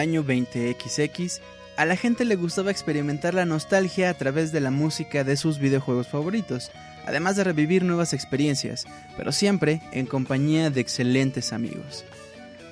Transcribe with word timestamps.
Año 0.00 0.24
20XX, 0.24 1.40
a 1.76 1.84
la 1.84 1.94
gente 1.94 2.24
le 2.24 2.36
gustaba 2.36 2.70
experimentar 2.70 3.34
la 3.34 3.44
nostalgia 3.44 4.10
a 4.10 4.14
través 4.14 4.50
de 4.50 4.60
la 4.60 4.70
música 4.70 5.24
de 5.24 5.36
sus 5.36 5.58
videojuegos 5.58 6.08
favoritos, 6.08 6.70
además 7.06 7.36
de 7.36 7.44
revivir 7.44 7.84
nuevas 7.84 8.12
experiencias, 8.12 8.86
pero 9.16 9.30
siempre 9.30 9.80
en 9.92 10.06
compañía 10.06 10.70
de 10.70 10.80
excelentes 10.80 11.52
amigos. 11.52 12.04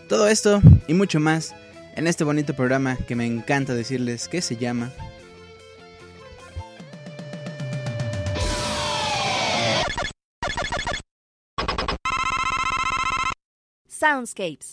Todo 0.09 0.27
esto 0.27 0.61
y 0.87 0.95
mucho 0.95 1.21
más 1.21 1.55
en 1.95 2.07
este 2.07 2.25
bonito 2.25 2.55
programa 2.55 2.97
que 2.97 3.15
me 3.15 3.27
encanta 3.27 3.75
decirles 3.75 4.29
que 4.29 4.41
se 4.41 4.57
llama. 4.57 4.93
Soundscapes, 13.87 14.73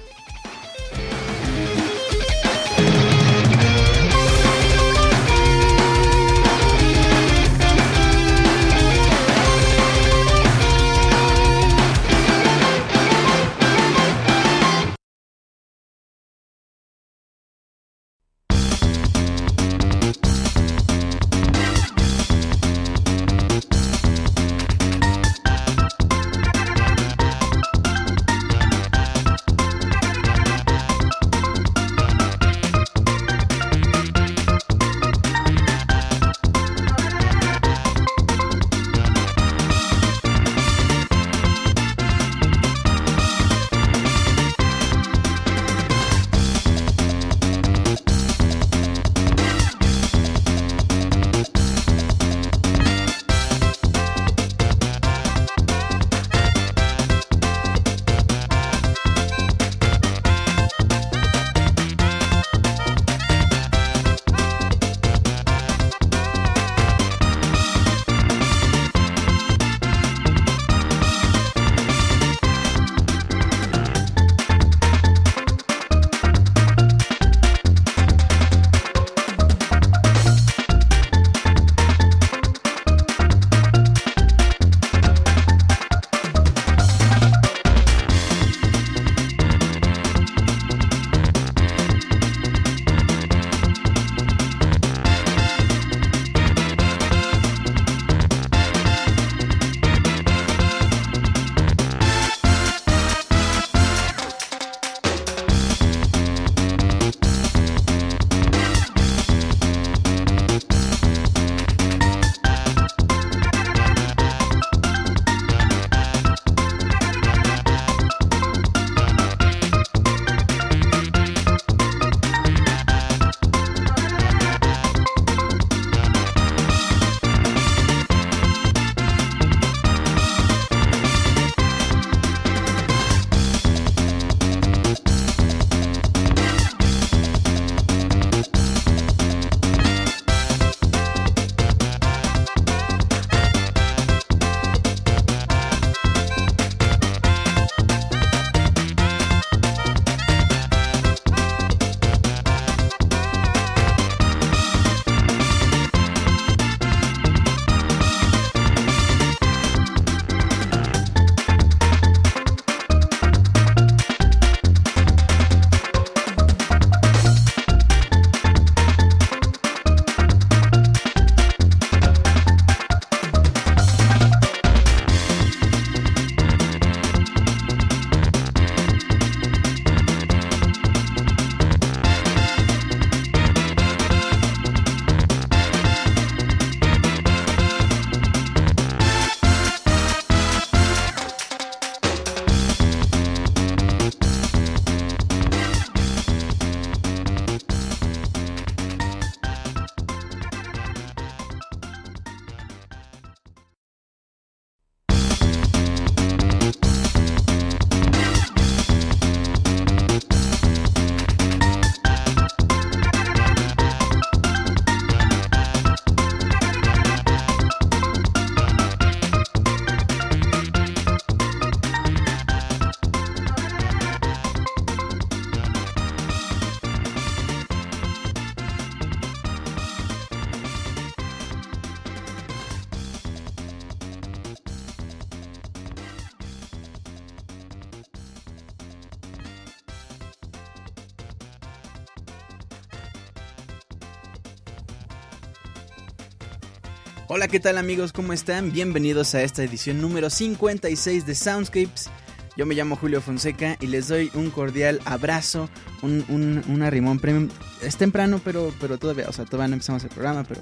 ¿Qué 247.51 247.59
tal 247.59 247.77
amigos? 247.77 248.13
¿Cómo 248.13 248.31
están? 248.31 248.71
Bienvenidos 248.71 249.35
a 249.35 249.43
esta 249.43 249.61
edición 249.61 249.99
número 249.99 250.29
56 250.29 251.25
de 251.25 251.35
Soundscapes. 251.35 252.09
Yo 252.55 252.65
me 252.65 252.75
llamo 252.75 252.95
Julio 252.95 253.19
Fonseca 253.19 253.75
y 253.81 253.87
les 253.87 254.07
doy 254.07 254.31
un 254.35 254.51
cordial 254.51 255.01
abrazo, 255.03 255.69
un, 256.01 256.23
un, 256.29 256.81
arrimón 256.81 257.19
premium. 257.19 257.49
Es 257.81 257.97
temprano, 257.97 258.39
pero, 258.41 258.73
pero 258.79 258.97
todavía, 258.97 259.27
o 259.27 259.33
sea, 259.33 259.43
todavía 259.43 259.67
no 259.67 259.73
empezamos 259.73 260.01
el 260.05 260.11
programa, 260.11 260.45
pero, 260.45 260.61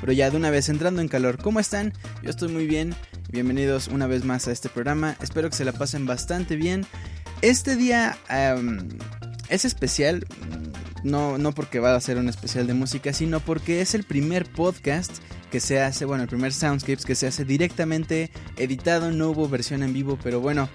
pero 0.00 0.12
ya 0.12 0.30
de 0.30 0.38
una 0.38 0.48
vez 0.48 0.70
entrando 0.70 1.02
en 1.02 1.08
calor. 1.08 1.36
¿Cómo 1.42 1.60
están? 1.60 1.92
Yo 2.22 2.30
estoy 2.30 2.48
muy 2.48 2.66
bien. 2.66 2.94
Bienvenidos 3.30 3.88
una 3.88 4.06
vez 4.06 4.24
más 4.24 4.48
a 4.48 4.52
este 4.52 4.70
programa. 4.70 5.16
Espero 5.20 5.50
que 5.50 5.56
se 5.56 5.66
la 5.66 5.72
pasen 5.72 6.06
bastante 6.06 6.56
bien. 6.56 6.86
Este 7.42 7.76
día 7.76 8.16
es 9.50 9.66
especial, 9.66 10.24
no, 11.04 11.36
no 11.36 11.52
porque 11.52 11.80
va 11.80 11.94
a 11.94 12.00
ser 12.00 12.16
un 12.16 12.30
especial 12.30 12.66
de 12.66 12.72
música, 12.72 13.12
sino 13.12 13.40
porque 13.40 13.82
es 13.82 13.94
el 13.94 14.04
primer 14.04 14.50
podcast 14.50 15.20
que 15.50 15.60
se 15.60 15.80
hace, 15.80 16.04
bueno, 16.04 16.22
el 16.22 16.28
primer 16.28 16.52
Soundscapes 16.52 17.04
que 17.04 17.14
se 17.14 17.26
hace 17.26 17.44
directamente 17.44 18.30
editado, 18.56 19.10
no 19.10 19.30
hubo 19.30 19.48
versión 19.48 19.82
en 19.82 19.92
vivo, 19.92 20.18
pero 20.22 20.40
bueno, 20.40 20.68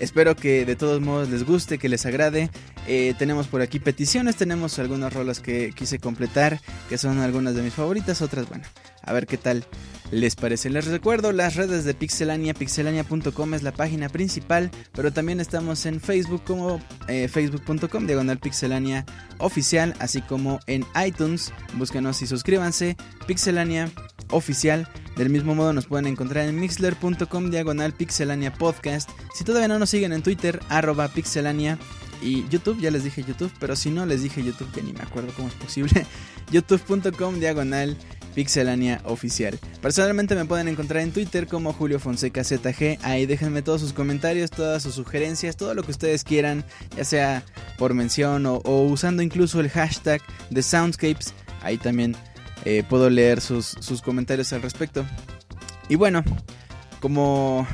espero 0.00 0.36
que 0.36 0.64
de 0.64 0.76
todos 0.76 1.00
modos 1.00 1.28
les 1.30 1.44
guste, 1.44 1.78
que 1.78 1.88
les 1.88 2.04
agrade. 2.06 2.50
Eh, 2.86 3.14
tenemos 3.18 3.48
por 3.48 3.62
aquí 3.62 3.78
peticiones, 3.78 4.36
tenemos 4.36 4.78
algunas 4.78 5.12
rolas 5.12 5.40
que 5.40 5.72
quise 5.74 5.98
completar, 5.98 6.60
que 6.88 6.98
son 6.98 7.18
algunas 7.18 7.54
de 7.54 7.62
mis 7.62 7.74
favoritas, 7.74 8.22
otras, 8.22 8.48
bueno, 8.48 8.64
a 9.02 9.12
ver 9.12 9.26
qué 9.26 9.38
tal 9.38 9.64
les 10.10 10.36
parece. 10.36 10.70
Les 10.70 10.86
recuerdo 10.86 11.32
las 11.32 11.56
redes 11.56 11.84
de 11.84 11.94
Pixelania, 11.94 12.54
pixelania.com 12.54 13.54
es 13.54 13.62
la 13.62 13.72
página 13.72 14.08
principal, 14.08 14.70
pero 14.92 15.12
también 15.12 15.40
estamos 15.40 15.86
en 15.86 16.00
Facebook 16.00 16.42
como 16.44 16.80
eh, 17.08 17.28
facebook.com 17.28 18.06
diagonal 18.06 18.38
pixelania 18.38 19.04
oficial, 19.38 19.94
así 19.98 20.22
como 20.22 20.60
en 20.66 20.84
iTunes, 21.04 21.52
búsquenos 21.74 22.22
y 22.22 22.26
suscríbanse, 22.26 22.96
pixelania 23.26 23.90
oficial. 24.30 24.88
Del 25.16 25.30
mismo 25.30 25.54
modo 25.54 25.72
nos 25.72 25.86
pueden 25.86 26.06
encontrar 26.06 26.48
en 26.48 26.58
mixler.com 26.60 27.50
diagonal 27.50 27.92
pixelania 27.92 28.52
podcast. 28.52 29.10
Si 29.34 29.44
todavía 29.44 29.68
no 29.68 29.78
nos 29.78 29.90
siguen 29.90 30.12
en 30.12 30.22
Twitter, 30.22 30.60
arroba 30.68 31.08
pixelania. 31.08 31.78
Y 32.22 32.48
YouTube, 32.48 32.80
ya 32.80 32.90
les 32.90 33.04
dije 33.04 33.22
YouTube, 33.22 33.52
pero 33.60 33.76
si 33.76 33.90
no 33.90 34.06
les 34.06 34.22
dije 34.22 34.42
YouTube, 34.42 34.72
que 34.72 34.82
ni 34.82 34.92
me 34.92 35.02
acuerdo 35.02 35.32
cómo 35.36 35.48
es 35.48 35.54
posible. 35.54 36.06
youtube.com 36.50 37.40
diagonal 37.40 37.96
pixelania 38.36 39.00
oficial. 39.04 39.58
Personalmente 39.80 40.34
me 40.34 40.44
pueden 40.44 40.68
encontrar 40.68 41.02
en 41.02 41.10
Twitter 41.10 41.46
como 41.46 41.72
Julio 41.72 41.98
Fonseca 41.98 42.44
ZG. 42.44 42.98
Ahí 43.02 43.24
déjenme 43.24 43.62
todos 43.62 43.80
sus 43.80 43.94
comentarios, 43.94 44.50
todas 44.50 44.82
sus 44.82 44.94
sugerencias, 44.94 45.56
todo 45.56 45.74
lo 45.74 45.82
que 45.82 45.90
ustedes 45.90 46.22
quieran, 46.22 46.62
ya 46.94 47.04
sea 47.04 47.42
por 47.78 47.94
mención 47.94 48.44
o, 48.44 48.60
usando 48.62 49.22
incluso 49.22 49.58
el 49.60 49.70
hashtag 49.70 50.20
de 50.50 50.62
Soundscapes. 50.62 51.32
Ahí 51.62 51.78
también 51.78 52.14
eh, 52.64 52.84
puedo 52.88 53.10
leer 53.10 53.40
sus, 53.40 53.76
comentarios 54.04 54.52
al 54.52 54.62
respecto. 54.62 55.04
Y 55.88 55.96
bueno, 55.96 56.24
como, 57.00 57.66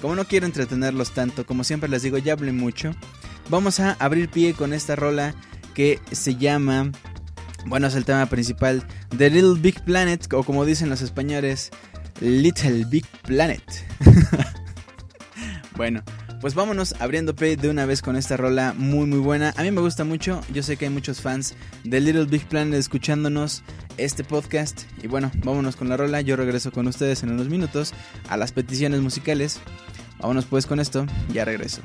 como 0.00 0.14
no 0.14 0.24
quiero 0.24 0.46
entretenerlos 0.46 1.12
tanto, 1.12 1.46
como 1.46 1.64
siempre 1.64 1.88
les 1.88 2.02
digo, 2.02 2.18
ya 2.18 2.34
hablé 2.34 2.52
mucho. 2.52 2.92
Vamos 3.48 3.80
a 3.80 3.92
abrir 3.98 4.28
pie 4.28 4.54
con 4.54 4.72
esta 4.72 4.94
rola 4.94 5.34
que 5.74 6.00
se 6.12 6.36
llama 6.36 6.92
bueno, 7.66 7.86
es 7.86 7.94
el 7.94 8.04
tema 8.04 8.26
principal 8.26 8.82
de 9.14 9.30
Little 9.30 9.60
Big 9.60 9.82
Planet, 9.84 10.32
o 10.32 10.42
como 10.42 10.64
dicen 10.64 10.88
los 10.88 11.02
españoles, 11.02 11.70
Little 12.20 12.84
Big 12.86 13.06
Planet. 13.24 13.62
bueno, 15.76 16.02
pues 16.40 16.54
vámonos 16.54 16.94
abriendo 17.00 17.34
P 17.34 17.56
de 17.56 17.68
una 17.68 17.86
vez 17.86 18.02
con 18.02 18.16
esta 18.16 18.36
rola 18.36 18.74
muy 18.76 19.06
muy 19.06 19.18
buena. 19.18 19.52
A 19.56 19.62
mí 19.62 19.70
me 19.70 19.80
gusta 19.80 20.04
mucho, 20.04 20.40
yo 20.52 20.62
sé 20.62 20.76
que 20.76 20.86
hay 20.86 20.90
muchos 20.90 21.20
fans 21.20 21.54
de 21.84 22.00
Little 22.00 22.24
Big 22.24 22.46
Planet 22.46 22.74
escuchándonos 22.74 23.62
este 23.96 24.24
podcast. 24.24 24.82
Y 25.02 25.06
bueno, 25.06 25.30
vámonos 25.44 25.76
con 25.76 25.88
la 25.88 25.96
rola, 25.96 26.20
yo 26.20 26.36
regreso 26.36 26.70
con 26.70 26.86
ustedes 26.86 27.22
en 27.22 27.32
unos 27.32 27.48
minutos 27.48 27.92
a 28.28 28.36
las 28.36 28.52
peticiones 28.52 29.00
musicales. 29.00 29.60
Vámonos 30.18 30.44
pues 30.46 30.66
con 30.66 30.80
esto, 30.80 31.06
ya 31.32 31.44
regreso. 31.44 31.80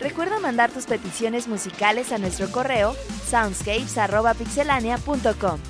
Recuerda 0.00 0.40
mandar 0.40 0.70
tus 0.70 0.86
peticiones 0.86 1.46
musicales 1.48 2.12
a 2.12 2.18
nuestro 2.18 2.50
correo 2.50 2.96
soundscapes.pixelania.com. 3.30 5.60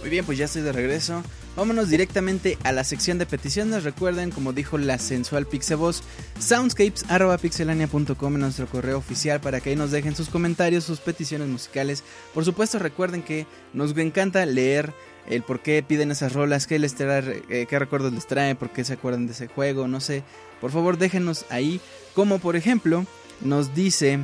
Muy 0.00 0.10
bien, 0.10 0.24
pues 0.24 0.38
ya 0.38 0.44
estoy 0.44 0.62
de 0.62 0.72
regreso. 0.72 1.22
Vámonos 1.56 1.88
directamente 1.88 2.58
a 2.64 2.72
la 2.72 2.82
sección 2.82 3.18
de 3.18 3.26
peticiones. 3.26 3.84
Recuerden, 3.84 4.30
como 4.30 4.52
dijo 4.52 4.76
la 4.76 4.98
sensual 4.98 5.46
Pixeboss, 5.46 6.02
soundscapes.pixelania.com 6.38 8.34
en 8.34 8.40
nuestro 8.40 8.66
correo 8.66 8.98
oficial 8.98 9.40
para 9.40 9.60
que 9.60 9.70
ahí 9.70 9.76
nos 9.76 9.92
dejen 9.92 10.16
sus 10.16 10.28
comentarios, 10.28 10.84
sus 10.84 11.00
peticiones 11.00 11.48
musicales. 11.48 12.02
Por 12.34 12.44
supuesto, 12.44 12.78
recuerden 12.78 13.22
que 13.22 13.46
nos 13.72 13.96
encanta 13.96 14.44
leer 14.46 14.92
el 15.28 15.42
por 15.42 15.60
qué 15.60 15.82
piden 15.82 16.10
esas 16.10 16.32
rolas, 16.32 16.66
qué, 16.66 16.78
les 16.78 16.94
trae, 16.94 17.42
eh, 17.48 17.66
qué 17.68 17.78
recuerdos 17.78 18.12
les 18.12 18.26
trae, 18.26 18.54
por 18.54 18.70
qué 18.70 18.84
se 18.84 18.94
acuerdan 18.94 19.26
de 19.26 19.32
ese 19.32 19.46
juego, 19.46 19.88
no 19.88 20.00
sé. 20.00 20.22
Por 20.60 20.70
favor, 20.70 20.98
déjenos 20.98 21.46
ahí. 21.50 21.80
Como 22.14 22.38
por 22.38 22.56
ejemplo, 22.56 23.04
nos 23.40 23.74
dice. 23.74 24.18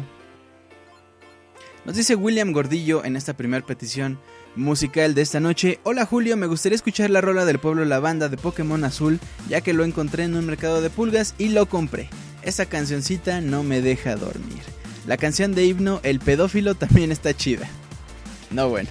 Nos 1.85 1.97
dice 1.97 2.15
William 2.15 2.53
Gordillo 2.53 3.05
en 3.05 3.17
esta 3.17 3.35
primera 3.35 3.65
petición 3.65 4.19
musical 4.55 5.15
de 5.15 5.23
esta 5.23 5.41
noche. 5.41 5.81
Hola 5.83 6.05
Julio, 6.05 6.37
me 6.37 6.47
gustaría 6.47 6.77
escuchar 6.77 7.09
la 7.11 7.21
rola 7.21 7.45
del 7.45 7.59
pueblo 7.59 7.85
La 7.85 8.01
Banda 8.01 8.29
de 8.29 8.37
Pokémon 8.37 8.85
Azul, 8.85 9.19
ya 9.49 9.61
que 9.63 9.73
lo 9.73 9.85
encontré 9.85 10.25
en 10.25 10.35
un 10.35 10.47
mercado 10.47 10.83
de 10.83 10.91
pulgas 10.91 11.35
y 11.39 11.49
lo 11.49 11.67
compré. 11.67 12.11
Esa 12.43 12.67
cancioncita 12.67 13.41
no 13.41 13.63
me 13.63 13.81
deja 13.81 14.17
dormir. 14.17 14.63
La 15.07 15.17
canción 15.17 15.55
de 15.55 15.65
himno 15.65 16.01
El 16.03 16.21
pedófilo 16.21 16.75
también 16.75 17.13
está 17.13 17.35
chida. 17.35 17.69
No 18.51 18.69
bueno. 18.69 18.91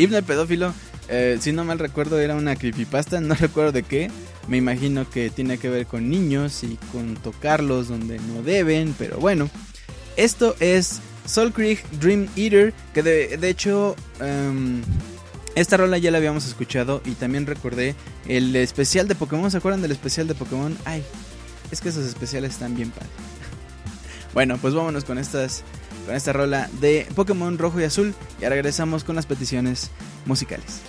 Himno 0.00 0.16
el 0.16 0.24
pedófilo, 0.24 0.72
eh, 1.08 1.38
si 1.40 1.52
no 1.52 1.64
mal 1.64 1.80
recuerdo, 1.80 2.20
era 2.20 2.36
una 2.36 2.54
creepypasta, 2.54 3.20
no 3.20 3.34
recuerdo 3.40 3.72
de 3.72 3.82
qué. 3.82 4.10
Me 4.48 4.56
imagino 4.56 5.08
que 5.08 5.30
tiene 5.30 5.58
que 5.58 5.68
ver 5.68 5.86
con 5.86 6.08
niños 6.08 6.62
y 6.62 6.76
con 6.92 7.14
tocarlos 7.16 7.88
donde 7.88 8.18
no 8.18 8.42
deben, 8.42 8.94
pero 8.96 9.18
bueno. 9.18 9.50
Esto 10.16 10.54
es 10.60 11.00
Soul 11.26 11.52
Creek 11.52 11.84
Dream 12.00 12.28
Eater, 12.36 12.72
que 12.94 13.02
de, 13.02 13.48
hecho 13.48 13.96
em, 14.20 14.82
esta 15.54 15.76
rola 15.76 15.98
ya 15.98 16.10
la 16.10 16.18
habíamos 16.18 16.46
escuchado 16.46 17.00
y 17.04 17.12
también 17.12 17.46
recordé 17.46 17.94
el 18.28 18.54
especial 18.56 19.08
de 19.08 19.14
Pokémon, 19.14 19.50
¿se 19.50 19.58
acuerdan 19.58 19.82
del 19.82 19.92
especial 19.92 20.26
de 20.28 20.34
Pokémon? 20.34 20.76
Ay, 20.84 21.02
es 21.70 21.80
que 21.80 21.88
esos 21.88 22.04
especiales 22.06 22.52
están 22.52 22.74
bien 22.74 22.90
padres. 22.90 23.10
bueno, 24.34 24.58
pues 24.58 24.74
vámonos 24.74 25.04
con 25.04 25.18
estas 25.18 25.62
con 26.10 26.16
esta 26.16 26.32
rola 26.32 26.68
de 26.80 27.06
Pokémon 27.14 27.56
Rojo 27.56 27.78
y 27.78 27.84
Azul 27.84 28.16
y 28.40 28.42
ahora 28.42 28.56
regresamos 28.56 29.04
con 29.04 29.14
las 29.14 29.26
peticiones 29.26 29.92
musicales. 30.26 30.80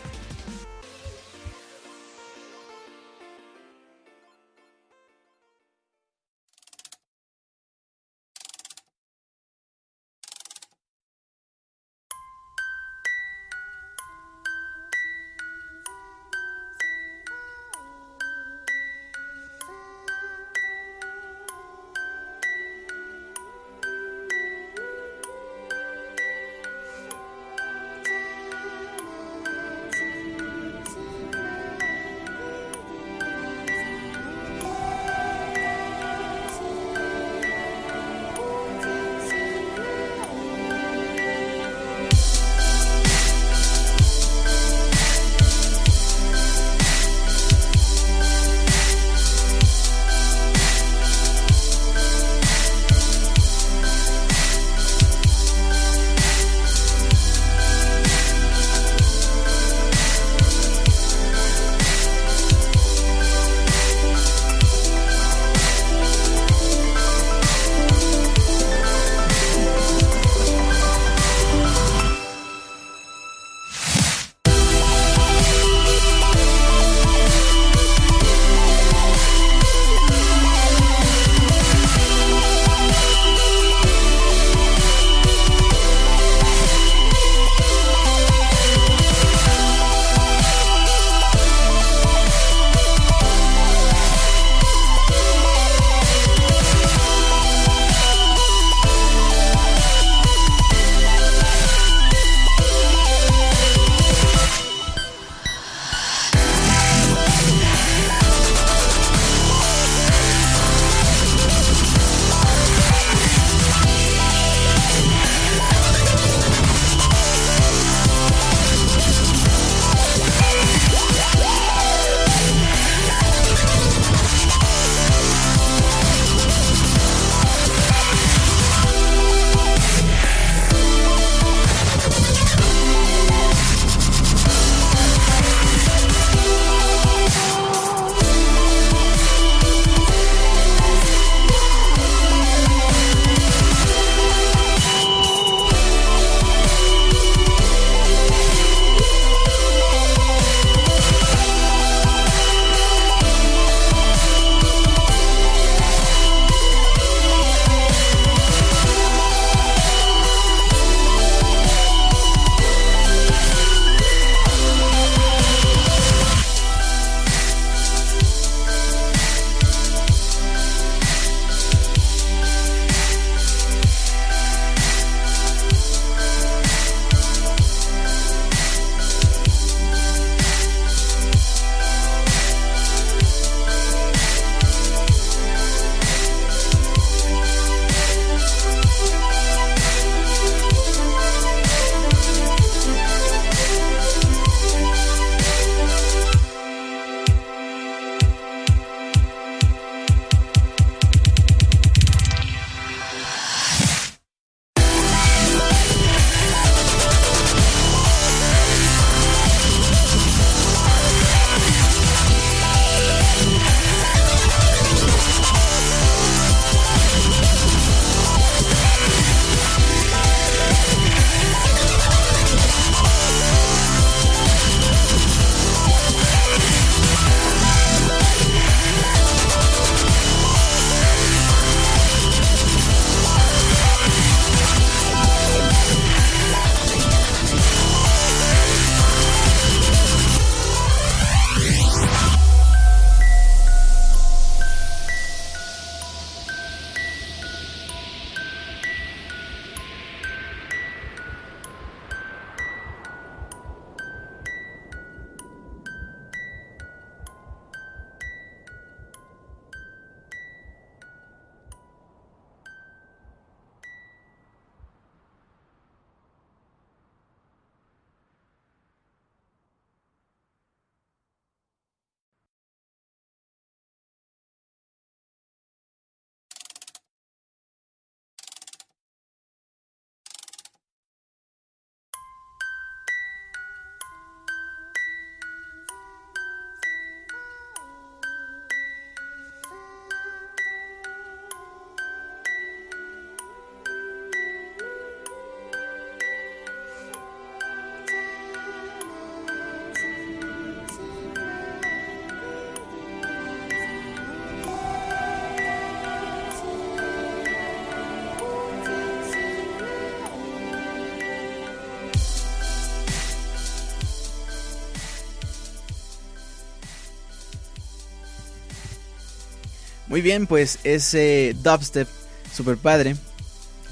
Muy 320.12 320.22
bien, 320.22 320.46
pues 320.46 320.80
ese 320.84 321.56
dubstep 321.64 322.06
super 322.54 322.76
padre. 322.76 323.16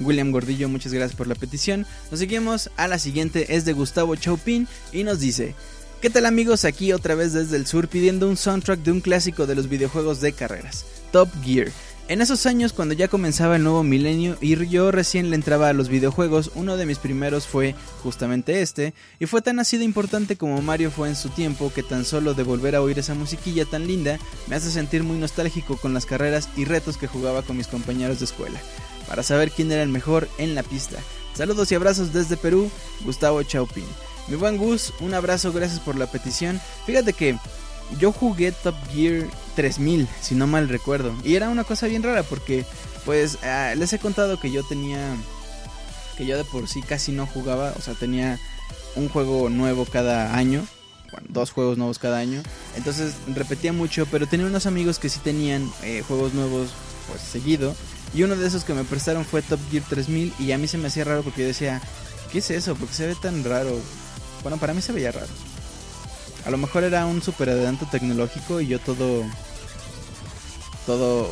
William 0.00 0.32
Gordillo, 0.32 0.68
muchas 0.68 0.92
gracias 0.92 1.16
por 1.16 1.26
la 1.26 1.34
petición. 1.34 1.86
Nos 2.10 2.20
seguimos 2.20 2.70
a 2.76 2.88
la 2.88 2.98
siguiente, 2.98 3.56
es 3.56 3.64
de 3.64 3.72
Gustavo 3.72 4.14
Chaupin 4.16 4.68
y 4.92 5.02
nos 5.02 5.20
dice: 5.20 5.54
¿Qué 6.02 6.10
tal 6.10 6.26
amigos? 6.26 6.66
Aquí 6.66 6.92
otra 6.92 7.14
vez 7.14 7.32
desde 7.32 7.56
el 7.56 7.66
sur 7.66 7.88
pidiendo 7.88 8.28
un 8.28 8.36
soundtrack 8.36 8.80
de 8.80 8.92
un 8.92 9.00
clásico 9.00 9.46
de 9.46 9.54
los 9.54 9.70
videojuegos 9.70 10.20
de 10.20 10.34
carreras, 10.34 10.84
Top 11.10 11.30
Gear. 11.42 11.68
En 12.10 12.20
esos 12.20 12.44
años 12.46 12.72
cuando 12.72 12.92
ya 12.92 13.06
comenzaba 13.06 13.54
el 13.54 13.62
nuevo 13.62 13.84
milenio 13.84 14.36
y 14.40 14.66
yo 14.66 14.90
recién 14.90 15.30
le 15.30 15.36
entraba 15.36 15.68
a 15.68 15.72
los 15.72 15.88
videojuegos, 15.88 16.50
uno 16.56 16.76
de 16.76 16.84
mis 16.84 16.98
primeros 16.98 17.46
fue 17.46 17.76
justamente 18.02 18.62
este, 18.62 18.94
y 19.20 19.26
fue 19.26 19.42
tan 19.42 19.60
así 19.60 19.78
de 19.78 19.84
importante 19.84 20.34
como 20.34 20.60
Mario 20.60 20.90
fue 20.90 21.08
en 21.08 21.14
su 21.14 21.28
tiempo 21.28 21.72
que 21.72 21.84
tan 21.84 22.04
solo 22.04 22.34
de 22.34 22.42
volver 22.42 22.74
a 22.74 22.82
oír 22.82 22.98
esa 22.98 23.14
musiquilla 23.14 23.64
tan 23.64 23.86
linda 23.86 24.18
me 24.48 24.56
hace 24.56 24.72
sentir 24.72 25.04
muy 25.04 25.18
nostálgico 25.18 25.76
con 25.76 25.94
las 25.94 26.04
carreras 26.04 26.48
y 26.56 26.64
retos 26.64 26.96
que 26.96 27.06
jugaba 27.06 27.42
con 27.42 27.56
mis 27.56 27.68
compañeros 27.68 28.18
de 28.18 28.24
escuela, 28.24 28.58
para 29.06 29.22
saber 29.22 29.52
quién 29.52 29.70
era 29.70 29.84
el 29.84 29.88
mejor 29.88 30.28
en 30.38 30.56
la 30.56 30.64
pista. 30.64 30.98
Saludos 31.34 31.70
y 31.70 31.76
abrazos 31.76 32.12
desde 32.12 32.36
Perú, 32.36 32.72
Gustavo 33.04 33.40
Chaupin. 33.44 33.86
Mi 34.26 34.34
buen 34.34 34.56
Gus, 34.56 34.92
un 34.98 35.14
abrazo, 35.14 35.52
gracias 35.52 35.78
por 35.78 35.94
la 35.94 36.10
petición. 36.10 36.60
Fíjate 36.86 37.12
que 37.12 37.38
yo 38.00 38.10
jugué 38.10 38.50
Top 38.50 38.74
Gear 38.92 39.28
3000, 39.54 40.08
si 40.20 40.34
no 40.34 40.46
mal 40.46 40.68
recuerdo. 40.68 41.14
Y 41.24 41.34
era 41.34 41.48
una 41.48 41.64
cosa 41.64 41.86
bien 41.86 42.02
rara 42.02 42.22
porque, 42.22 42.64
pues, 43.04 43.38
ah, 43.42 43.74
les 43.76 43.92
he 43.92 43.98
contado 43.98 44.38
que 44.38 44.50
yo 44.50 44.62
tenía... 44.64 45.16
Que 46.16 46.26
yo 46.26 46.36
de 46.36 46.44
por 46.44 46.68
sí 46.68 46.82
casi 46.82 47.12
no 47.12 47.26
jugaba, 47.26 47.72
o 47.78 47.80
sea, 47.80 47.94
tenía 47.94 48.38
un 48.94 49.08
juego 49.08 49.48
nuevo 49.48 49.84
cada 49.84 50.34
año. 50.36 50.66
Bueno, 51.12 51.26
dos 51.30 51.50
juegos 51.50 51.78
nuevos 51.78 51.98
cada 51.98 52.18
año. 52.18 52.42
Entonces 52.76 53.14
repetía 53.34 53.72
mucho, 53.72 54.06
pero 54.06 54.26
tenía 54.26 54.46
unos 54.46 54.66
amigos 54.66 54.98
que 54.98 55.08
sí 55.08 55.18
tenían 55.20 55.70
eh, 55.82 56.04
juegos 56.06 56.34
nuevos, 56.34 56.70
pues, 57.08 57.20
seguido. 57.22 57.74
Y 58.12 58.22
uno 58.22 58.36
de 58.36 58.46
esos 58.46 58.64
que 58.64 58.74
me 58.74 58.84
prestaron 58.84 59.24
fue 59.24 59.42
Top 59.42 59.60
Gear 59.70 59.84
3000 59.88 60.34
y 60.38 60.52
a 60.52 60.58
mí 60.58 60.66
se 60.66 60.78
me 60.78 60.88
hacía 60.88 61.04
raro 61.04 61.22
porque 61.22 61.42
yo 61.42 61.48
decía, 61.48 61.80
¿qué 62.32 62.38
es 62.38 62.50
eso? 62.50 62.74
Porque 62.74 62.94
se 62.94 63.06
ve 63.06 63.14
tan 63.14 63.44
raro. 63.44 63.78
Bueno, 64.42 64.58
para 64.58 64.74
mí 64.74 64.82
se 64.82 64.92
veía 64.92 65.12
raro. 65.12 65.28
A 66.46 66.50
lo 66.50 66.56
mejor 66.56 66.84
era 66.84 67.06
un 67.06 67.22
super 67.22 67.50
adelanto 67.50 67.86
tecnológico 67.86 68.60
y 68.60 68.68
yo 68.68 68.78
todo. 68.78 69.24
Todo 70.86 71.30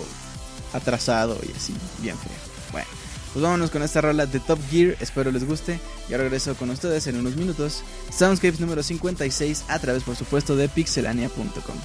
atrasado 0.72 1.38
y 1.42 1.56
así, 1.56 1.74
bien 1.98 2.16
feo. 2.18 2.32
Bueno, 2.70 2.86
pues 3.32 3.42
vámonos 3.42 3.70
con 3.70 3.82
esta 3.82 4.00
rola 4.00 4.26
de 4.26 4.40
Top 4.40 4.58
Gear. 4.70 4.96
Espero 5.00 5.30
les 5.30 5.46
guste. 5.46 5.80
Y 6.08 6.12
ahora 6.12 6.24
regreso 6.24 6.54
con 6.54 6.70
ustedes 6.70 7.06
en 7.06 7.18
unos 7.18 7.36
minutos. 7.36 7.82
Soundscapes 8.16 8.60
número 8.60 8.82
56 8.82 9.64
a 9.68 9.78
través, 9.78 10.02
por 10.02 10.16
supuesto, 10.16 10.56
de 10.56 10.68
pixelania.com. 10.68 11.76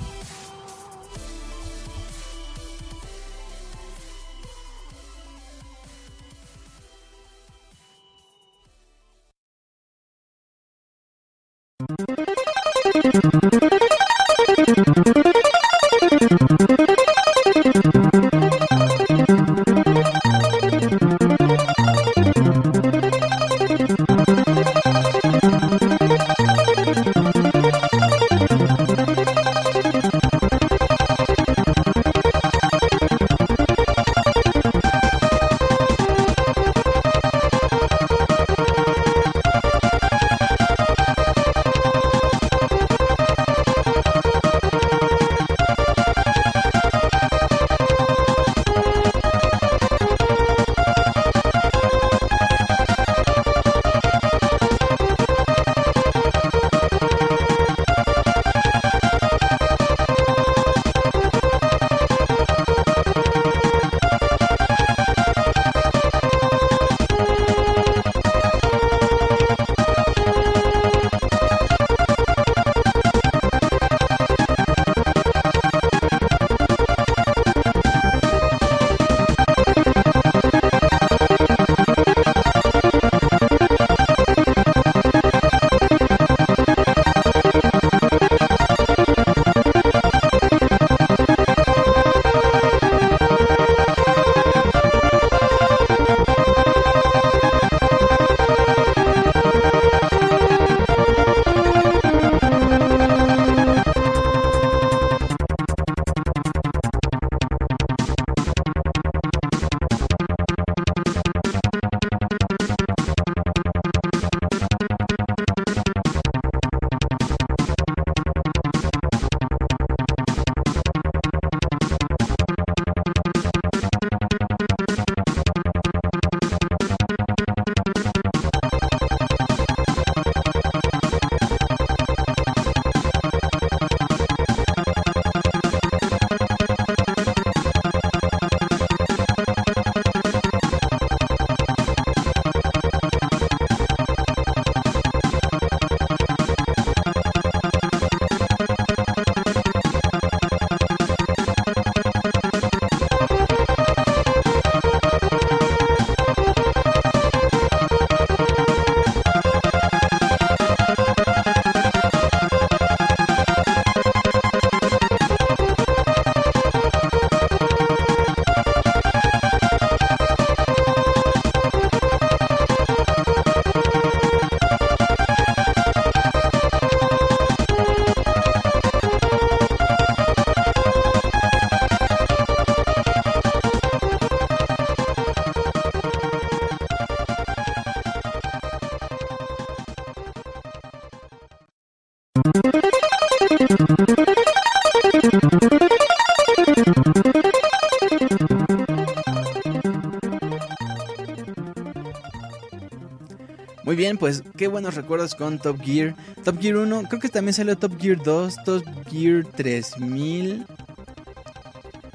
qué 204.57 204.67
buenos 204.67 204.95
recuerdos 204.95 205.35
con 205.35 205.59
Top 205.59 205.81
Gear. 205.81 206.15
Top 206.43 206.59
Gear 206.59 206.77
1, 206.77 207.03
creo 207.09 207.19
que 207.19 207.29
también 207.29 207.53
salió 207.53 207.77
Top 207.77 207.99
Gear 207.99 208.17
2, 208.23 208.55
Top 208.63 208.83
Gear 209.09 209.45
3000. 209.45 210.65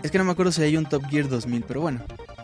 Es 0.02 0.10
que 0.10 0.18
no 0.18 0.24
me 0.24 0.32
acuerdo 0.32 0.52
si 0.52 0.62
hay 0.62 0.76
un 0.76 0.86
Top 0.86 1.04
Gear 1.08 1.28
2000, 1.28 1.64
pero 1.66 1.80
bueno, 1.80 2.00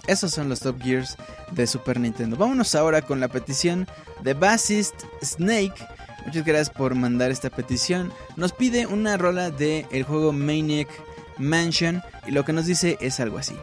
esos 0.07 0.33
son 0.33 0.49
los 0.49 0.61
Top 0.61 0.81
Gears 0.83 1.17
de 1.53 1.67
Super 1.67 2.01
Nintendo. 2.01 2.37
Vámonos 2.37 2.75
ahora 2.75 3.03
con 3.03 3.21
la 3.21 3.29
petición 3.29 3.87
de 4.23 4.35
Bassist 4.35 4.95
Snake. 5.23 5.87
Muchas 6.27 6.45
gracias 6.45 6.71
por 6.71 6.95
mandar 6.95 7.31
esta 7.31 7.51
petición. 7.51 8.13
Nos 8.37 8.53
pide 8.53 8.87
una 8.87 9.17
rola 9.17 9.51
del 9.51 9.87
el 9.91 10.03
juego 10.05 10.33
Maniac 10.33 10.89
Mansion 11.39 12.03
y 12.27 12.31
lo 12.31 12.45
que 12.45 12.53
nos 12.53 12.67
dice 12.67 12.97
es 13.01 13.21
algo 13.21 13.39
así. 13.39 13.55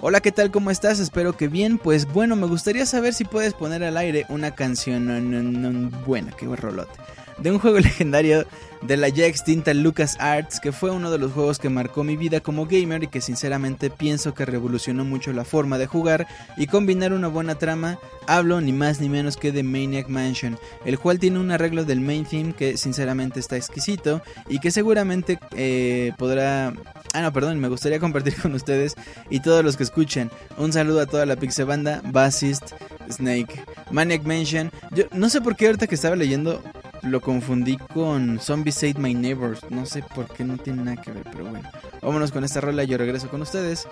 Hola, 0.00 0.20
¿qué 0.20 0.30
tal? 0.30 0.52
¿Cómo 0.52 0.70
estás? 0.70 1.00
Espero 1.00 1.36
que 1.36 1.48
bien. 1.48 1.76
Pues 1.76 2.06
bueno, 2.06 2.36
me 2.36 2.46
gustaría 2.46 2.86
saber 2.86 3.14
si 3.14 3.24
puedes 3.24 3.52
poner 3.52 3.82
al 3.82 3.96
aire 3.96 4.26
una 4.28 4.54
canción 4.54 5.90
buena, 6.06 6.30
qué 6.38 6.46
rolote. 6.46 6.92
De 7.38 7.50
un 7.50 7.58
juego 7.58 7.78
legendario 7.80 8.46
de 8.88 8.96
la 8.96 9.10
ya 9.10 9.26
extinta 9.26 9.74
LucasArts, 9.74 10.60
que 10.60 10.72
fue 10.72 10.90
uno 10.90 11.10
de 11.10 11.18
los 11.18 11.32
juegos 11.32 11.58
que 11.58 11.68
marcó 11.68 12.04
mi 12.04 12.16
vida 12.16 12.40
como 12.40 12.64
gamer 12.64 13.02
y 13.02 13.08
que 13.08 13.20
sinceramente 13.20 13.90
pienso 13.90 14.32
que 14.32 14.46
revolucionó 14.46 15.04
mucho 15.04 15.30
la 15.34 15.44
forma 15.44 15.76
de 15.76 15.86
jugar 15.86 16.26
y 16.56 16.68
combinar 16.68 17.12
una 17.12 17.28
buena 17.28 17.56
trama. 17.56 17.98
Hablo 18.26 18.62
ni 18.62 18.72
más 18.72 18.98
ni 19.00 19.10
menos 19.10 19.36
que 19.36 19.52
de 19.52 19.62
Maniac 19.62 20.08
Mansion, 20.08 20.58
el 20.86 20.98
cual 20.98 21.18
tiene 21.18 21.38
un 21.38 21.50
arreglo 21.50 21.84
del 21.84 22.00
main 22.00 22.24
theme 22.24 22.54
que 22.54 22.78
sinceramente 22.78 23.40
está 23.40 23.58
exquisito 23.58 24.22
y 24.48 24.58
que 24.58 24.70
seguramente 24.70 25.38
eh, 25.54 26.12
podrá 26.16 26.72
Ah, 27.14 27.22
no, 27.22 27.32
perdón, 27.32 27.58
me 27.58 27.68
gustaría 27.68 27.98
compartir 28.00 28.40
con 28.40 28.54
ustedes 28.54 28.94
y 29.30 29.40
todos 29.40 29.64
los 29.64 29.76
que 29.76 29.82
escuchen. 29.82 30.30
Un 30.56 30.72
saludo 30.72 31.00
a 31.00 31.06
toda 31.06 31.26
la 31.26 31.36
Pixebanda, 31.36 32.00
Bassist, 32.04 32.72
Snake, 33.10 33.62
Maniac 33.90 34.24
Mansion. 34.24 34.70
Yo 34.92 35.04
no 35.12 35.28
sé 35.28 35.40
por 35.40 35.56
qué 35.56 35.66
ahorita 35.66 35.86
que 35.86 35.94
estaba 35.94 36.16
leyendo 36.16 36.62
lo 37.02 37.20
confundí 37.20 37.76
con 37.76 38.38
Zombie 38.40 38.72
Save 38.72 38.94
My 38.98 39.14
Neighbors. 39.14 39.60
No 39.70 39.86
sé 39.86 40.02
por 40.02 40.26
qué 40.28 40.44
no 40.44 40.56
tiene 40.58 40.82
nada 40.82 41.00
que 41.00 41.12
ver, 41.12 41.24
pero 41.30 41.44
bueno. 41.44 41.68
Vámonos 42.02 42.32
con 42.32 42.44
esta 42.44 42.60
rola, 42.60 42.84
yo 42.84 42.98
regreso 42.98 43.28
con 43.28 43.42
ustedes. 43.42 43.86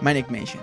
Manic 0.00 0.28
Mansion. 0.30 0.62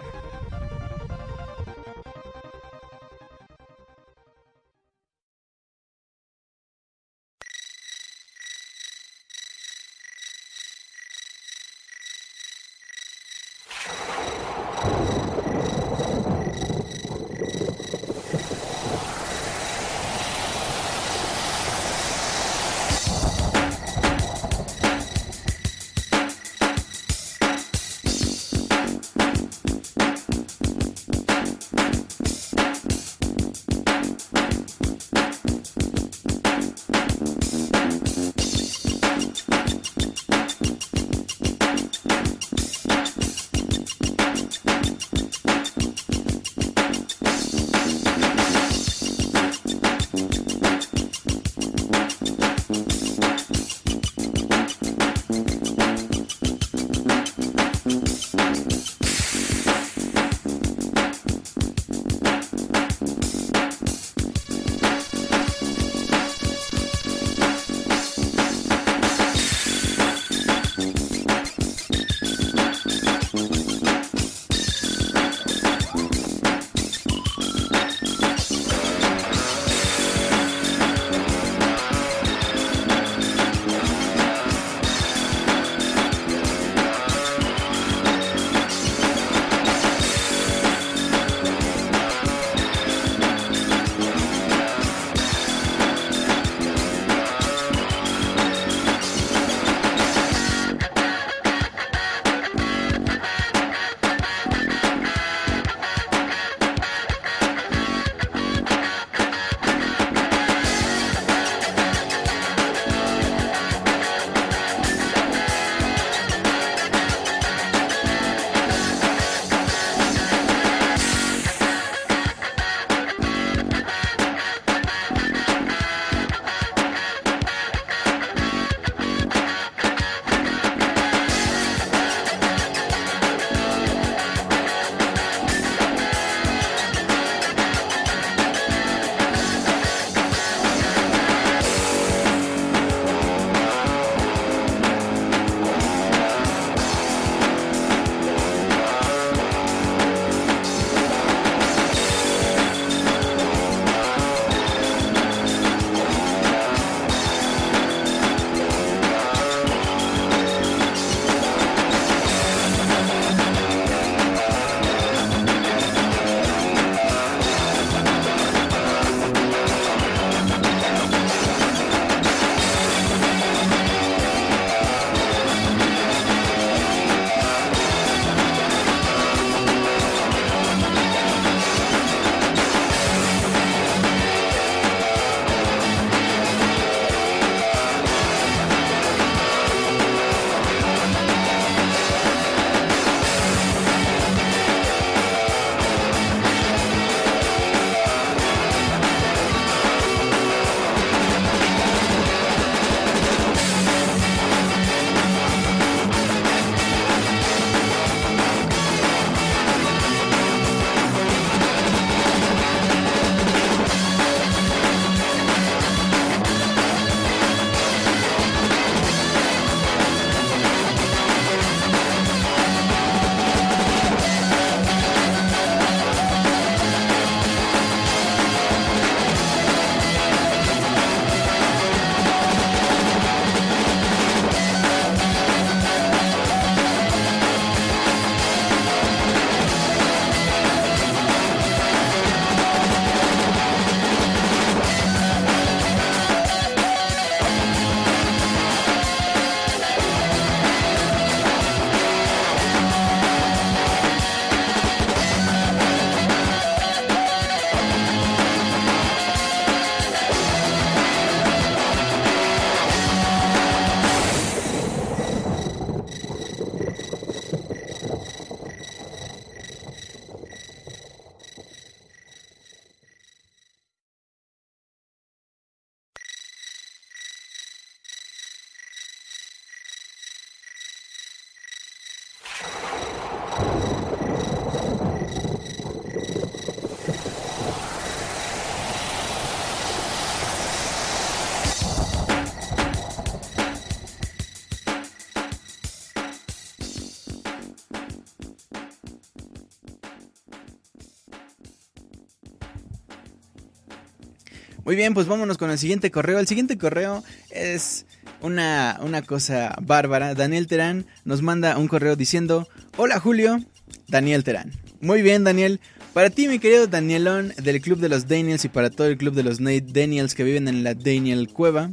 Bien, 304.96 305.14
pues 305.14 305.28
vámonos 305.28 305.58
con 305.58 305.70
el 305.70 305.78
siguiente 305.78 306.10
correo. 306.10 306.40
El 306.40 306.48
siguiente 306.48 306.78
correo 306.78 307.24
es 307.50 308.06
una, 308.42 308.98
una 309.02 309.22
cosa 309.22 309.76
bárbara. 309.82 310.36
Daniel 310.36 310.68
Terán 310.68 311.06
nos 311.26 311.42
manda 311.42 311.78
un 311.78 311.88
correo 311.88 312.16
diciendo, 312.16 312.68
hola 312.98 313.20
Julio, 313.20 313.60
Daniel 314.08 314.44
Terán. 314.44 314.72
Muy 315.02 315.22
bien, 315.22 315.44
Daniel. 315.44 315.82
Para 316.14 316.30
ti, 316.30 316.48
mi 316.48 316.60
querido 316.60 316.88
Danielón 316.88 317.54
del 317.62 317.82
Club 317.82 318.00
de 318.00 318.08
los 318.08 318.28
Daniels 318.28 318.64
y 318.64 318.70
para 318.70 318.90
todo 318.90 319.08
el 319.08 319.18
Club 319.18 319.34
de 319.34 319.44
los 319.44 319.60
Nate 319.60 319.86
Daniels 319.88 320.34
que 320.34 320.46
viven 320.46 320.70
en 320.70 320.84
la 320.84 320.94
Daniel 320.94 321.50
Cueva, 321.50 321.92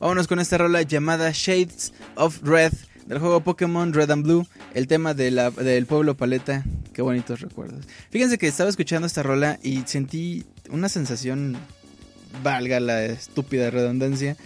vámonos 0.00 0.26
con 0.26 0.40
esta 0.40 0.58
rola 0.58 0.82
llamada 0.82 1.30
Shades 1.32 1.92
of 2.16 2.42
Red 2.42 2.72
del 3.06 3.20
juego 3.20 3.44
Pokémon 3.44 3.92
Red 3.92 4.10
and 4.10 4.24
Blue, 4.24 4.46
el 4.74 4.88
tema 4.88 5.14
de 5.14 5.30
la, 5.30 5.50
del 5.50 5.86
pueblo 5.86 6.16
paleta. 6.16 6.64
Qué 6.92 7.02
bonitos 7.02 7.40
recuerdos. 7.40 7.86
Fíjense 8.10 8.36
que 8.36 8.48
estaba 8.48 8.68
escuchando 8.68 9.06
esta 9.06 9.22
rola 9.22 9.60
y 9.62 9.82
sentí 9.86 10.44
una 10.70 10.88
sensación 10.88 11.56
valga 12.42 12.80
la 12.80 13.04
estúpida 13.04 13.70
redundancia, 13.70 14.36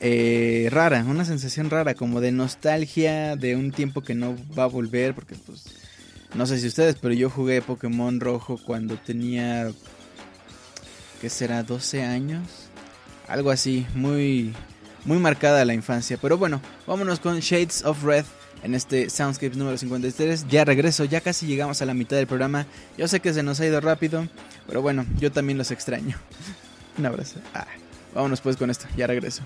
eh, 0.00 0.68
rara, 0.70 1.04
una 1.04 1.24
sensación 1.24 1.70
rara, 1.70 1.94
como 1.94 2.20
de 2.20 2.32
nostalgia 2.32 3.36
de 3.36 3.56
un 3.56 3.72
tiempo 3.72 4.02
que 4.02 4.14
no 4.14 4.36
va 4.56 4.64
a 4.64 4.68
volver, 4.68 5.14
porque 5.14 5.34
pues, 5.34 5.64
no 6.34 6.46
sé 6.46 6.58
si 6.58 6.66
ustedes, 6.66 6.96
pero 7.00 7.14
yo 7.14 7.30
jugué 7.30 7.62
Pokémon 7.62 8.20
Rojo 8.20 8.58
cuando 8.62 8.96
tenía, 8.96 9.70
¿qué 11.20 11.30
será? 11.30 11.62
12 11.62 12.02
años, 12.02 12.42
algo 13.26 13.50
así, 13.50 13.86
muy, 13.94 14.54
muy 15.04 15.18
marcada 15.18 15.64
la 15.64 15.74
infancia. 15.74 16.18
Pero 16.20 16.36
bueno, 16.36 16.60
vámonos 16.86 17.20
con 17.20 17.40
Shades 17.40 17.84
of 17.84 18.04
Red 18.04 18.24
en 18.62 18.74
este 18.74 19.08
Soundscapes 19.08 19.56
número 19.56 19.78
53. 19.78 20.46
Ya 20.48 20.64
regreso, 20.64 21.04
ya 21.04 21.20
casi 21.20 21.46
llegamos 21.46 21.80
a 21.80 21.86
la 21.86 21.94
mitad 21.94 22.16
del 22.16 22.26
programa. 22.26 22.66
Yo 22.98 23.08
sé 23.08 23.20
que 23.20 23.32
se 23.32 23.42
nos 23.42 23.60
ha 23.60 23.66
ido 23.66 23.80
rápido, 23.80 24.28
pero 24.66 24.82
bueno, 24.82 25.06
yo 25.18 25.32
también 25.32 25.58
los 25.58 25.70
extraño. 25.70 26.18
Un 26.98 27.06
abrazo. 27.06 27.40
Ah, 27.54 27.66
vámonos 28.14 28.40
pues 28.40 28.56
con 28.56 28.70
esto, 28.70 28.86
ya 28.96 29.06
regreso. 29.06 29.42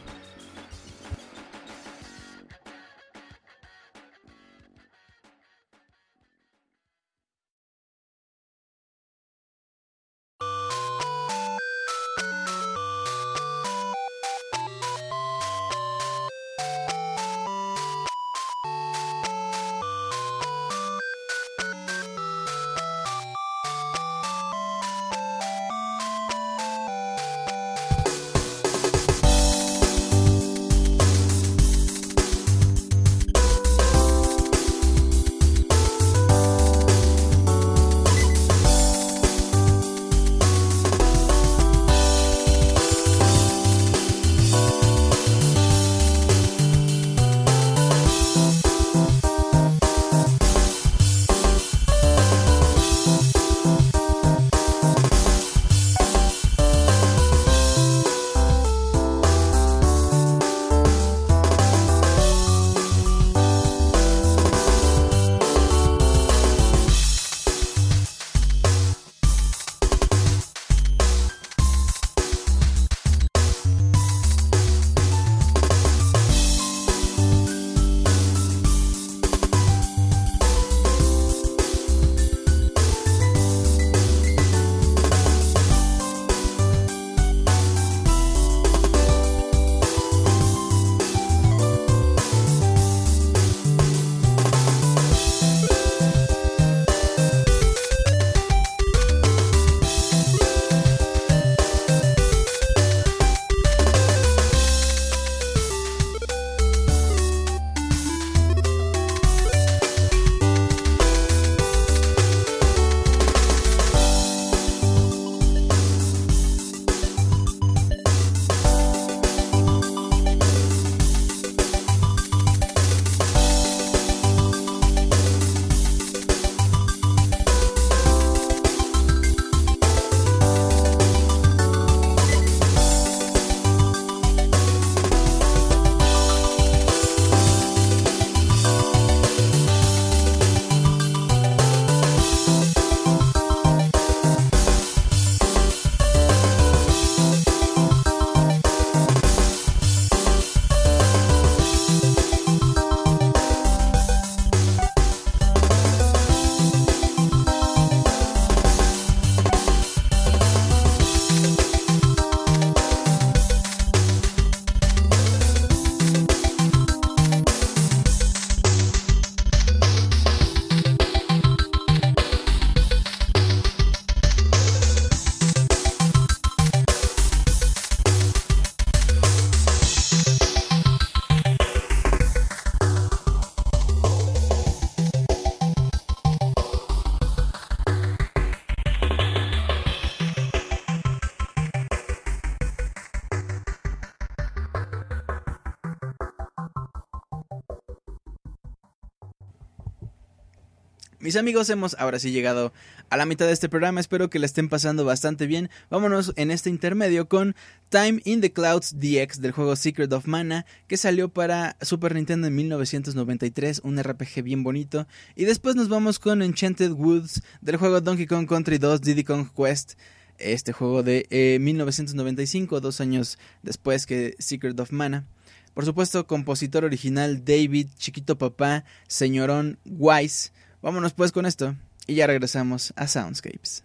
Mis 201.31 201.37
amigos, 201.37 201.71
hemos 201.71 201.95
ahora 202.01 202.19
sí 202.19 202.33
llegado 202.33 202.73
a 203.09 203.17
la 203.17 203.25
mitad 203.25 203.47
de 203.47 203.53
este 203.53 203.69
programa. 203.69 204.01
Espero 204.01 204.31
que 204.31 204.41
la 204.41 204.47
estén 204.47 204.69
pasando 204.69 205.05
bastante 205.05 205.47
bien. 205.47 205.71
Vámonos 205.89 206.33
en 206.35 206.51
este 206.51 206.71
intermedio 206.71 207.29
con 207.29 207.55
Time 207.89 208.21
in 208.25 208.41
the 208.41 208.53
Clouds 208.53 208.97
DX 208.99 209.41
del 209.41 209.53
juego 209.53 209.77
Secret 209.77 210.13
of 210.13 210.27
Mana, 210.27 210.67
que 210.89 210.97
salió 210.97 211.29
para 211.29 211.77
Super 211.83 212.17
Nintendo 212.17 212.49
en 212.49 212.57
1993, 212.57 213.83
un 213.85 214.03
RPG 214.03 214.43
bien 214.43 214.65
bonito. 214.65 215.07
Y 215.37 215.45
después 215.45 215.77
nos 215.77 215.89
vamos 215.89 216.19
con 216.19 216.43
Enchanted 216.43 216.91
Woods 216.91 217.43
del 217.61 217.77
juego 217.77 218.01
Donkey 218.01 218.27
Kong 218.27 218.49
Country 218.49 218.79
2 218.79 219.01
Diddy 219.01 219.23
Kong 219.23 219.47
Quest. 219.57 219.93
Este 220.37 220.73
juego 220.73 221.05
de 221.05 221.59
1995, 221.61 222.77
eh, 222.77 222.81
dos 222.81 223.01
años 223.01 223.39
después 223.63 224.05
que 224.05 224.35
Secret 224.41 224.81
of 224.81 224.91
Mana. 224.91 225.29
Por 225.75 225.85
supuesto, 225.85 226.27
compositor 226.27 226.85
original 226.85 227.45
David 227.45 227.87
Chiquito 227.97 228.37
Papá, 228.37 228.85
señorón 229.07 229.79
Wise. 229.85 230.51
Vámonos 230.83 231.13
pues 231.13 231.33
con 231.33 231.47
esto 231.47 231.75
y 232.07 232.15
ya 232.15 232.27
regresamos 232.27 232.93
a 232.97 233.07
Soundscapes. 233.07 233.85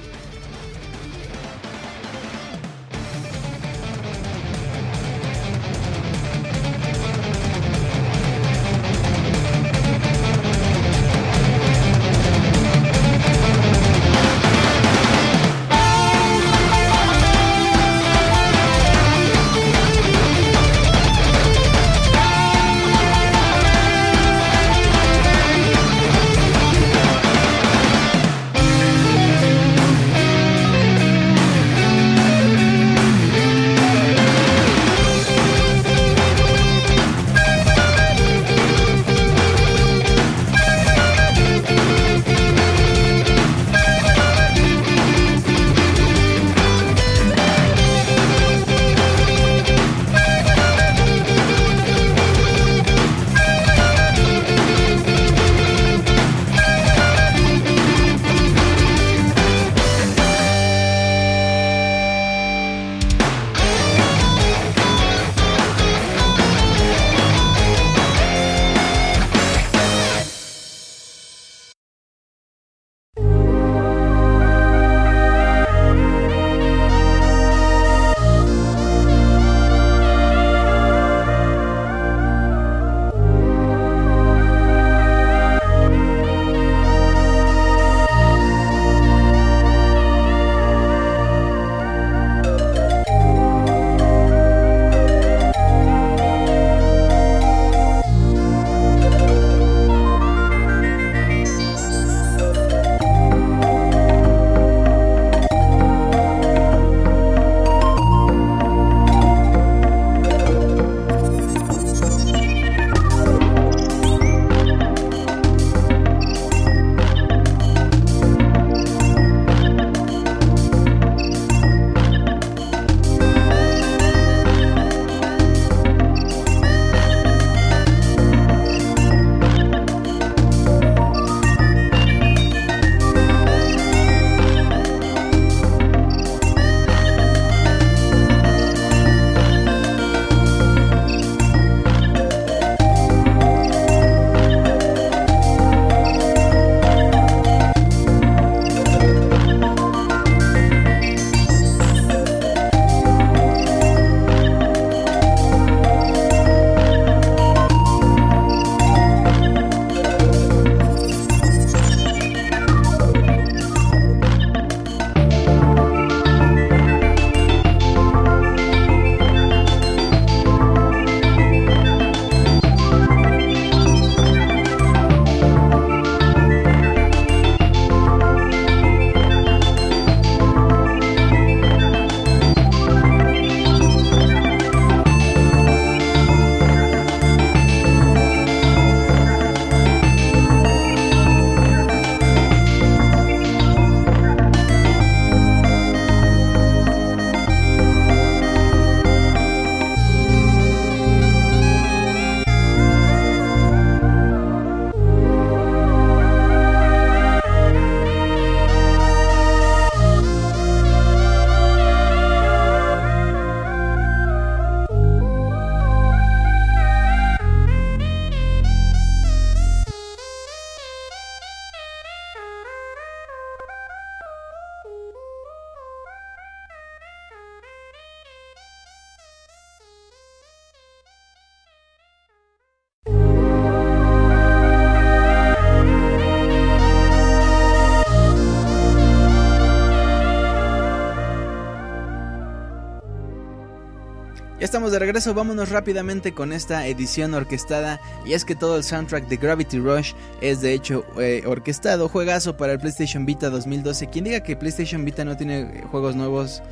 Estamos 244.81 244.93
de 244.93 244.99
regreso, 244.99 245.35
vámonos 245.35 245.69
rápidamente 245.69 246.33
con 246.33 246.51
esta 246.51 246.87
edición 246.87 247.35
orquestada. 247.35 248.01
Y 248.25 248.33
es 248.33 248.45
que 248.45 248.55
todo 248.55 248.77
el 248.77 248.83
soundtrack 248.83 249.27
de 249.27 249.37
Gravity 249.37 249.77
Rush 249.77 250.13
es 250.41 250.61
de 250.61 250.73
hecho 250.73 251.05
eh, 251.19 251.43
orquestado. 251.45 252.09
Juegazo 252.09 252.57
para 252.57 252.73
el 252.73 252.79
PlayStation 252.79 253.23
Vita 253.23 253.51
2012. 253.51 254.07
Quien 254.07 254.25
diga 254.25 254.39
que 254.39 254.55
PlayStation 254.55 255.05
Vita 255.05 255.23
no 255.23 255.37
tiene 255.37 255.83
juegos 255.91 256.15
nuevos, 256.15 256.63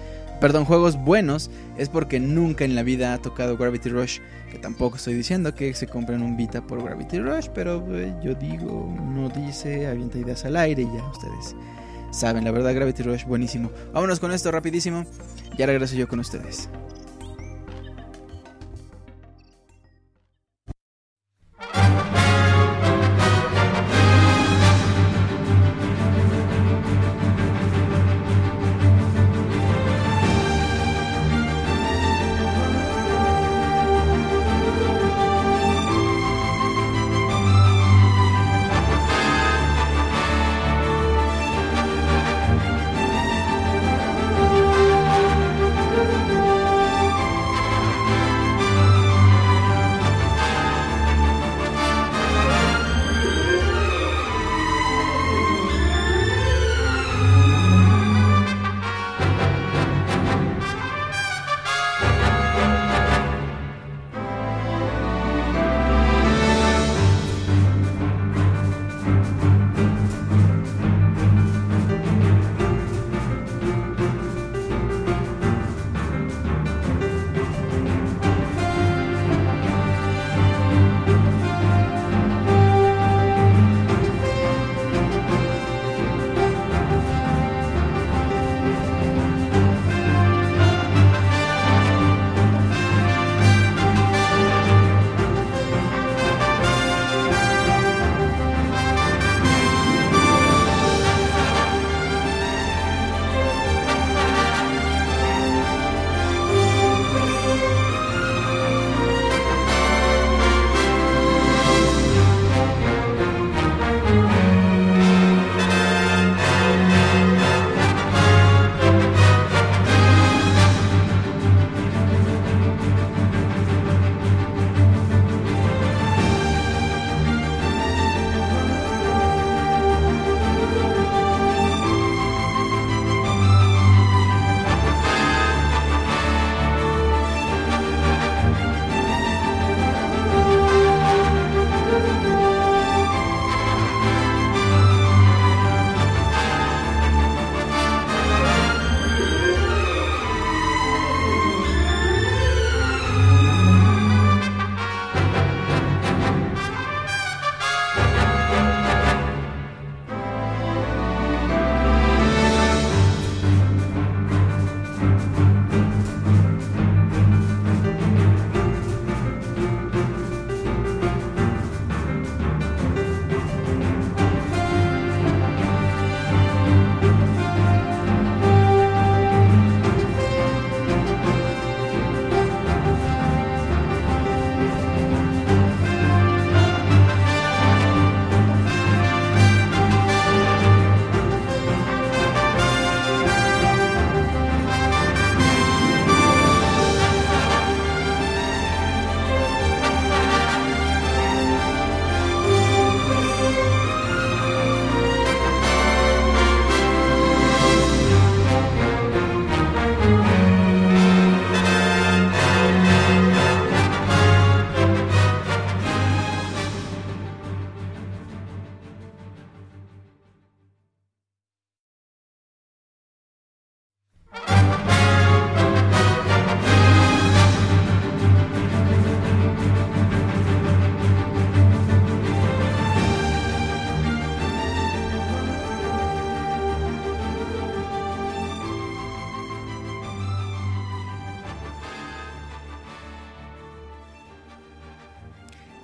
perdón, 0.41 0.66
juegos 0.66 0.95
buenos, 0.97 1.51
es 1.78 1.88
porque 1.88 2.20
nunca 2.20 2.66
en 2.66 2.74
la 2.74 2.82
vida 2.82 3.14
ha 3.14 3.20
tocado 3.20 3.57
Gravity 3.57 3.89
Rush. 3.89 4.18
Que 4.49 4.57
tampoco 4.57 4.95
estoy 4.95 5.14
diciendo 5.14 5.53
que 5.53 5.76
se 5.76 5.86
compren 5.86 6.24
un 6.24 6.36
Vita 6.36 6.66
por 6.66 6.84
Gravity 6.84 7.20
Rush, 7.20 7.49
pero 7.53 7.86
eh, 7.95 8.12
yo 8.24 8.34
digo, 8.34 8.91
no 9.14 9.30
dice, 9.30 9.86
avienta 9.86 10.18
ideas 10.18 10.43
al 10.45 10.57
aire 10.57 10.82
y 10.82 10.86
ya 10.86 11.07
ustedes 11.10 11.55
saben, 12.10 12.43
la 12.43 12.49
verdad 12.49 12.74
Gravity 12.74 13.03
Rush 13.03 13.26
buenísimo. 13.26 13.70
Vámonos 13.93 14.20
con 14.20 14.32
esto 14.32 14.49
rapidísimo. 14.51 15.05
Ya 15.60 15.68
regreso 15.68 15.93
yo 15.95 16.07
con 16.07 16.20
ustedes. 16.20 16.70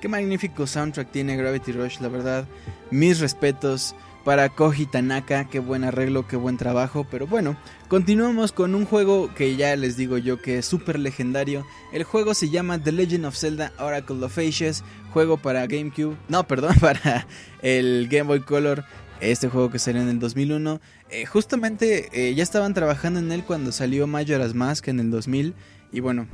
Qué 0.06 0.10
magnífico 0.10 0.68
soundtrack 0.68 1.10
tiene 1.10 1.36
Gravity 1.36 1.72
Rush, 1.72 2.00
la 2.00 2.10
verdad. 2.10 2.48
Mis 2.92 3.20
respetos 3.20 3.96
para 4.24 4.50
Koji 4.50 4.86
Tanaka, 4.86 5.46
qué 5.46 5.58
buen 5.58 5.84
arreglo, 5.84 6.28
qué 6.28 6.36
buen 6.36 6.58
trabajo. 6.58 7.08
Pero 7.10 7.26
bueno, 7.26 7.58
continuamos 7.88 8.52
con 8.52 8.76
un 8.76 8.86
juego 8.86 9.34
que 9.34 9.56
ya 9.56 9.76
les 9.76 9.98
digo 9.98 10.20
yo 10.20 10.40
que 10.40 10.60
es 10.60 10.68
súper 10.68 11.00
legendario. 11.00 11.66
El 11.92 12.04
juego 12.04 12.36
se 12.36 12.52
llama 12.52 12.78
The 12.84 12.92
Legend 12.92 13.26
of 13.26 13.36
Zelda 13.36 13.74
Oracle 13.80 14.24
of 14.24 14.38
Ages, 14.38 14.84
juego 15.12 15.38
para 15.38 15.66
GameCube, 15.66 16.16
no, 16.30 16.46
perdón, 16.46 16.76
para 16.80 17.26
el 17.64 18.08
Game 18.08 18.28
Boy 18.28 18.42
Color. 18.42 18.86
Este 19.22 19.50
juego 19.50 19.72
que 19.72 19.80
salió 19.80 20.04
en 20.04 20.10
el 20.10 20.20
2001. 20.20 20.82
Eh, 21.10 21.26
justamente 21.26 22.10
eh, 22.14 22.36
ya 22.36 22.44
estaban 22.44 22.76
trabajando 22.76 23.20
en 23.20 23.32
él 23.32 23.44
cuando 23.44 23.72
salió 23.72 24.06
Majora's 24.06 24.54
Mask 24.54 24.88
en 24.88 25.00
el 25.00 25.10
2000. 25.10 25.56
Y 25.92 26.00
bueno, 26.00 26.28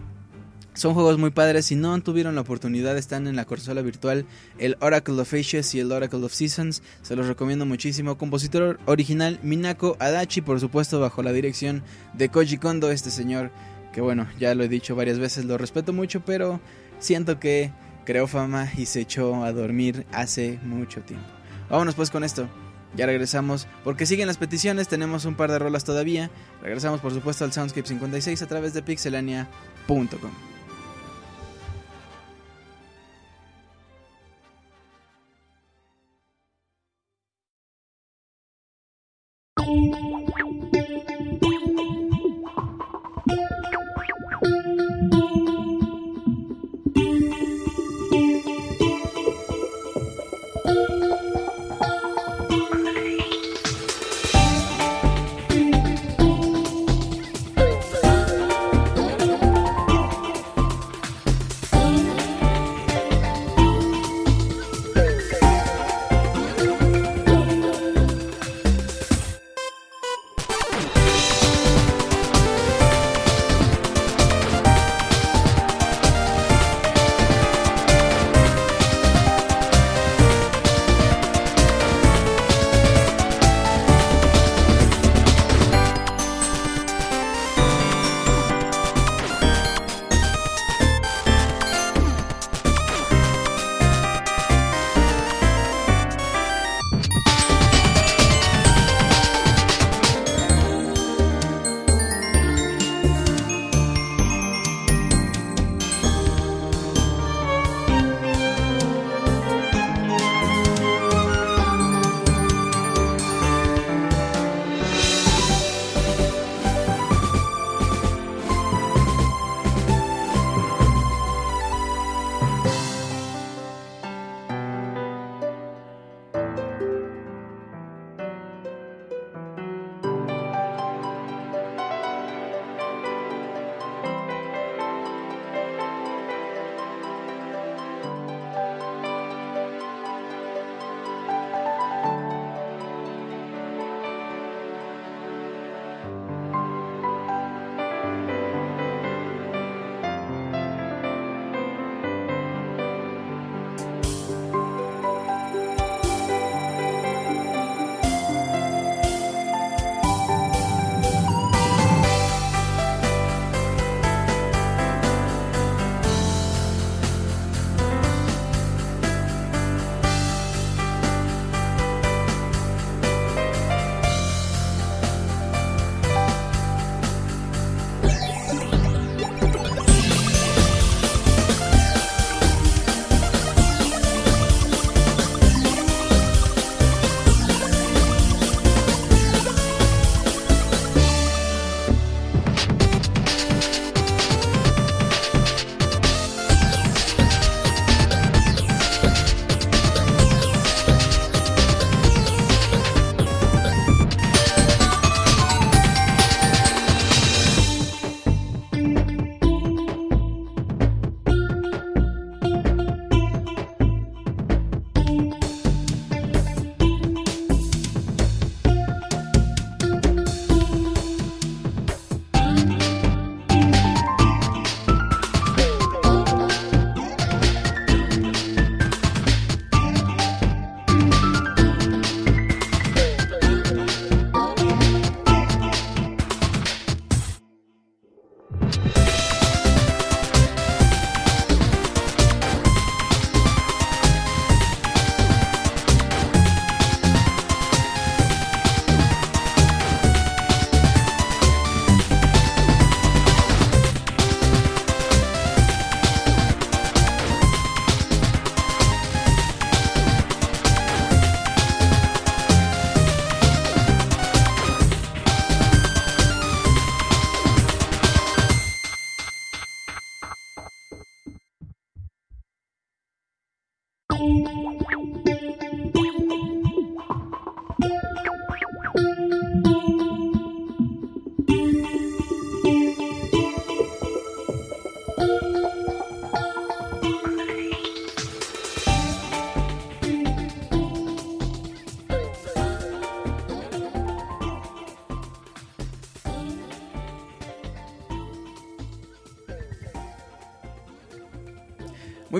son 0.73 0.93
juegos 0.93 1.17
muy 1.17 1.31
padres. 1.31 1.65
Si 1.65 1.75
no 1.75 2.01
tuvieron 2.01 2.35
la 2.35 2.41
oportunidad, 2.41 2.97
están 2.97 3.27
en 3.27 3.35
la 3.35 3.45
consola 3.45 3.81
virtual. 3.81 4.25
El 4.57 4.77
Oracle 4.79 5.19
of 5.19 5.33
Ages 5.33 5.75
y 5.75 5.79
el 5.79 5.91
Oracle 5.91 6.23
of 6.23 6.33
Seasons. 6.33 6.81
Se 7.01 7.15
los 7.15 7.27
recomiendo 7.27 7.65
muchísimo. 7.65 8.17
Compositor 8.17 8.79
original 8.85 9.39
Minako 9.43 9.97
Adachi, 9.99 10.41
por 10.41 10.59
supuesto, 10.59 10.99
bajo 10.99 11.23
la 11.23 11.33
dirección 11.33 11.83
de 12.13 12.29
Koji 12.29 12.57
Kondo, 12.57 12.91
este 12.91 13.11
señor. 13.11 13.51
Que 13.93 13.99
bueno, 13.99 14.27
ya 14.39 14.55
lo 14.55 14.63
he 14.63 14.69
dicho 14.69 14.95
varias 14.95 15.19
veces, 15.19 15.43
lo 15.43 15.57
respeto 15.57 15.91
mucho, 15.91 16.21
pero 16.21 16.61
siento 16.99 17.39
que 17.39 17.73
creó 18.05 18.25
fama 18.27 18.71
y 18.77 18.85
se 18.85 19.01
echó 19.01 19.43
a 19.43 19.51
dormir 19.51 20.05
hace 20.13 20.59
mucho 20.63 21.01
tiempo. 21.01 21.27
Vámonos 21.69 21.95
pues 21.95 22.09
con 22.09 22.23
esto. 22.23 22.47
Ya 22.95 23.05
regresamos, 23.05 23.67
porque 23.83 24.05
siguen 24.05 24.27
las 24.27 24.37
peticiones, 24.37 24.89
tenemos 24.89 25.23
un 25.25 25.35
par 25.35 25.51
de 25.51 25.59
rolas 25.59 25.83
todavía. 25.83 26.29
Regresamos 26.61 26.99
por 26.99 27.13
supuesto 27.13 27.45
al 27.45 27.53
Soundscape 27.53 27.87
56 27.87 28.41
a 28.41 28.47
través 28.47 28.73
de 28.73 28.81
pixelania.com. 28.81 30.31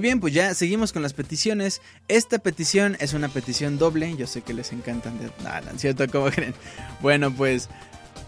Bien, 0.02 0.20
pues 0.20 0.34
ya 0.34 0.54
seguimos 0.56 0.92
con 0.92 1.04
las 1.04 1.14
peticiones. 1.14 1.82
Esta 2.08 2.40
petición 2.40 2.98
es 3.00 3.14
una 3.14 3.30
petición 3.30 3.78
doble. 3.78 4.16
Yo 4.18 4.26
sé 4.26 4.42
que 4.42 4.54
les 4.54 4.74
encantan. 4.74 5.18
De... 5.20 5.26
No, 5.26 5.80
cierto, 5.80 6.06
¿cómo 6.12 6.26
creen? 6.32 6.56
Bueno, 7.02 7.32
pues 7.32 7.70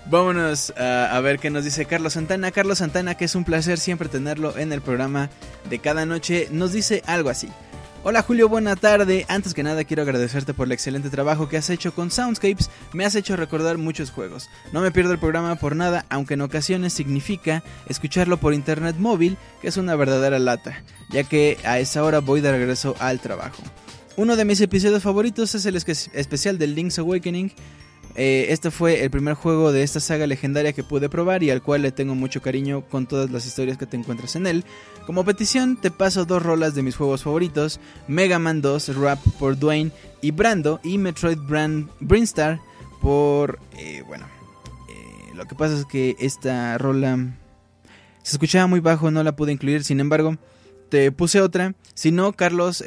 vámonos 0.05 0.71
a, 0.77 1.15
a, 1.15 1.19
ver 1.21 1.39
qué 1.39 1.49
nos 1.49 1.63
dice 1.63 1.85
Carlos 1.85 2.13
Santana. 2.13 2.51
Carlos 2.51 2.77
Santana, 2.77 3.15
que 3.15 3.25
es 3.25 3.35
un 3.35 3.43
placer 3.43 3.79
siempre 3.79 4.07
tenerlo 4.07 4.57
en 4.57 4.71
el 4.71 4.81
programa 4.81 5.29
de 5.69 5.79
cada 5.79 6.05
noche, 6.05 6.47
nos 6.51 6.73
dice 6.73 7.01
algo 7.07 7.29
así. 7.29 7.49
Hola 8.05 8.21
Julio, 8.21 8.49
buena 8.49 8.75
tarde. 8.75 9.25
Antes 9.29 9.53
que 9.53 9.63
nada 9.63 9.85
quiero 9.85 10.03
agradecerte 10.03 10.53
por 10.53 10.67
el 10.67 10.73
excelente 10.73 11.09
trabajo 11.09 11.47
que 11.47 11.55
has 11.55 11.69
hecho 11.69 11.95
con 11.95 12.11
Soundscapes. 12.11 12.69
Me 12.91 13.05
has 13.05 13.15
hecho 13.15 13.37
recordar 13.37 13.77
muchos 13.77 14.11
juegos. 14.11 14.49
No 14.73 14.81
me 14.81 14.91
pierdo 14.91 15.13
el 15.13 15.19
programa 15.19 15.55
por 15.55 15.77
nada, 15.77 16.05
aunque 16.09 16.33
en 16.33 16.41
ocasiones 16.41 16.91
significa 16.91 17.63
escucharlo 17.87 18.35
por 18.35 18.53
internet 18.53 18.97
móvil, 18.99 19.37
que 19.61 19.69
es 19.69 19.77
una 19.77 19.95
verdadera 19.95 20.37
lata, 20.37 20.83
ya 21.11 21.23
que 21.23 21.57
a 21.63 21.79
esa 21.79 22.03
hora 22.03 22.19
voy 22.19 22.41
de 22.41 22.51
regreso 22.51 22.93
al 22.99 23.21
trabajo. 23.21 23.63
Uno 24.17 24.35
de 24.35 24.43
mis 24.43 24.59
episodios 24.59 25.01
favoritos 25.01 25.55
es 25.55 25.65
el 25.65 25.77
especial 25.77 26.57
de 26.57 26.67
Link's 26.67 26.99
Awakening, 26.99 27.53
eh, 28.15 28.47
este 28.49 28.69
fue 28.69 29.03
el 29.03 29.09
primer 29.09 29.33
juego 29.33 29.71
de 29.71 29.81
esta 29.81 29.99
saga 29.99 30.27
legendaria 30.27 30.73
que 30.73 30.83
pude 30.83 31.09
probar 31.09 31.41
y 31.41 31.49
al 31.49 31.63
cual 31.63 31.81
le 31.81 31.91
tengo 31.91 32.13
mucho 32.13 32.41
cariño 32.41 32.81
con 32.81 33.07
todas 33.07 33.31
las 33.31 33.45
historias 33.47 33.77
que 33.77 33.87
te 33.87 33.97
encuentras 33.97 34.35
en 34.35 34.45
él. 34.45 34.65
Como 35.07 35.25
petición 35.25 35.77
te 35.77 35.89
paso 35.89 36.25
dos 36.25 36.43
rolas 36.43 36.75
de 36.75 36.83
mis 36.83 36.95
juegos 36.95 37.23
favoritos, 37.23 37.79
Mega 38.07 38.37
Man 38.37 38.61
2 38.61 38.95
Rap 38.97 39.19
por 39.39 39.57
Dwayne 39.57 39.91
y 40.21 40.31
Brando 40.31 40.79
y 40.83 40.97
Metroid 40.97 41.39
Brand 41.39 41.89
Brinstar 41.99 42.59
por... 43.01 43.59
Eh, 43.77 44.03
bueno, 44.05 44.27
eh, 44.89 45.35
lo 45.35 45.45
que 45.45 45.55
pasa 45.55 45.77
es 45.77 45.85
que 45.85 46.15
esta 46.19 46.77
rola 46.77 47.17
se 48.21 48.35
escuchaba 48.35 48.67
muy 48.67 48.79
bajo, 48.79 49.09
no 49.09 49.23
la 49.23 49.35
pude 49.35 49.51
incluir, 49.51 49.83
sin 49.83 49.99
embargo 49.99 50.37
te 50.89 51.11
puse 51.11 51.41
otra. 51.41 51.73
Si 51.95 52.11
no, 52.11 52.33
Carlos, 52.33 52.83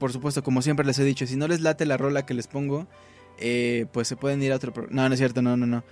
por 0.00 0.12
supuesto, 0.12 0.42
como 0.42 0.60
siempre 0.60 0.84
les 0.84 0.98
he 0.98 1.04
dicho, 1.04 1.24
si 1.24 1.36
no 1.36 1.46
les 1.46 1.60
late 1.60 1.86
la 1.86 1.96
rola 1.96 2.26
que 2.26 2.34
les 2.34 2.48
pongo, 2.48 2.88
eh, 3.44 3.86
pues 3.92 4.06
se 4.06 4.14
pueden 4.14 4.40
ir 4.40 4.52
a 4.52 4.56
otro 4.56 4.72
No, 4.90 5.08
no 5.08 5.14
es 5.14 5.18
cierto, 5.18 5.42
no, 5.42 5.56
no, 5.56 5.66
no. 5.66 5.82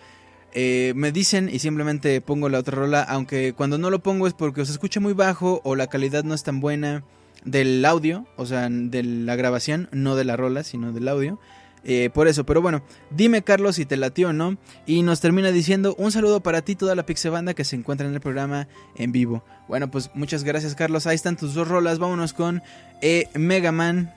Eh, 0.52 0.92
me 0.94 1.10
dicen 1.10 1.50
y 1.52 1.58
simplemente 1.58 2.20
pongo 2.20 2.48
la 2.48 2.60
otra 2.60 2.76
rola, 2.76 3.02
aunque 3.02 3.52
cuando 3.54 3.76
no 3.76 3.90
lo 3.90 4.04
pongo 4.04 4.28
es 4.28 4.34
porque 4.34 4.64
se 4.64 4.72
escucha 4.72 5.00
muy 5.00 5.14
bajo 5.14 5.60
o 5.64 5.74
la 5.74 5.88
calidad 5.88 6.22
no 6.22 6.34
es 6.34 6.44
tan 6.44 6.60
buena 6.60 7.02
del 7.44 7.84
audio, 7.84 8.24
o 8.36 8.46
sea, 8.46 8.68
de 8.70 9.02
la 9.02 9.34
grabación, 9.34 9.88
no 9.90 10.14
de 10.14 10.24
la 10.24 10.36
rola, 10.36 10.62
sino 10.62 10.92
del 10.92 11.08
audio. 11.08 11.40
Eh, 11.82 12.10
por 12.12 12.28
eso, 12.28 12.44
pero 12.44 12.60
bueno, 12.60 12.82
dime 13.10 13.42
Carlos 13.42 13.76
si 13.76 13.84
te 13.84 13.96
latió 13.96 14.28
o 14.28 14.32
no. 14.32 14.56
Y 14.86 15.02
nos 15.02 15.20
termina 15.20 15.50
diciendo 15.50 15.96
un 15.98 16.12
saludo 16.12 16.40
para 16.40 16.62
ti, 16.62 16.76
toda 16.76 16.94
la 16.94 17.04
Pixebanda 17.04 17.54
que 17.54 17.64
se 17.64 17.74
encuentra 17.74 18.06
en 18.06 18.14
el 18.14 18.20
programa 18.20 18.68
en 18.94 19.10
vivo. 19.10 19.42
Bueno, 19.66 19.90
pues 19.90 20.10
muchas 20.14 20.44
gracias 20.44 20.76
Carlos, 20.76 21.08
ahí 21.08 21.16
están 21.16 21.36
tus 21.36 21.54
dos 21.54 21.66
rolas, 21.66 21.98
vámonos 21.98 22.32
con 22.32 22.62
Mega 23.34 23.72
Man 23.72 24.12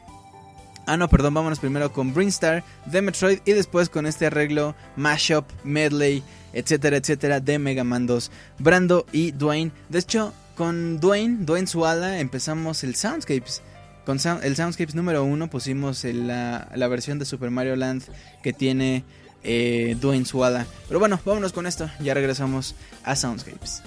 Ah, 0.86 0.98
no, 0.98 1.08
perdón, 1.08 1.34
vámonos 1.34 1.60
primero 1.60 1.94
con 1.94 2.14
Brinstar 2.14 2.64
de 2.86 3.02
Metroid 3.02 3.40
y 3.46 3.54
después 3.54 3.88
con 3.88 4.06
este 4.06 4.26
arreglo 4.26 4.76
Mashup, 4.98 5.46
Medley, 5.64 6.24
etcétera, 6.52 6.98
etcétera 6.98 7.40
de 7.40 7.58
Mega 7.58 7.84
Man 7.84 8.06
2. 8.06 8.32
Brando 8.60 9.06
y 9.14 9.32
Dwayne. 9.32 9.72
De 9.88 10.00
hecho, 10.00 10.34
con 10.56 11.00
Dwayne, 11.00 11.46
Dwayne 11.46 11.68
Suala, 11.68 12.20
empezamos 12.20 12.84
el 12.84 12.96
Soundscapes. 12.96 13.62
Con 14.06 14.20
el 14.44 14.56
Soundscapes 14.58 14.96
número 14.96 15.24
1 15.24 15.50
pusimos 15.50 16.04
la, 16.04 16.68
versión 16.90 17.18
de 17.18 17.26
Super 17.26 17.50
Mario 17.50 17.78
Land 17.78 18.04
que 18.44 18.52
tiene 18.52 19.06
eh, 19.44 19.96
Dwayne 20.02 20.26
Suala. 20.26 20.66
Pero 20.90 21.00
bueno, 21.00 21.18
vámonos 21.24 21.54
con 21.54 21.66
esto. 21.66 21.90
Ya 22.02 22.14
regresamos 22.14 22.76
a 23.06 23.16
Soundscapes. 23.16 23.84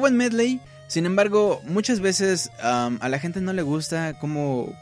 Buen 0.00 0.16
medley. 0.16 0.60
Sin 0.88 1.06
embargo, 1.06 1.60
muchas 1.66 2.00
veces 2.00 2.50
a 2.60 2.90
la 3.08 3.18
gente 3.20 3.40
no 3.40 3.52
le 3.52 3.62
gusta 3.62 4.18
cómo, 4.18 4.72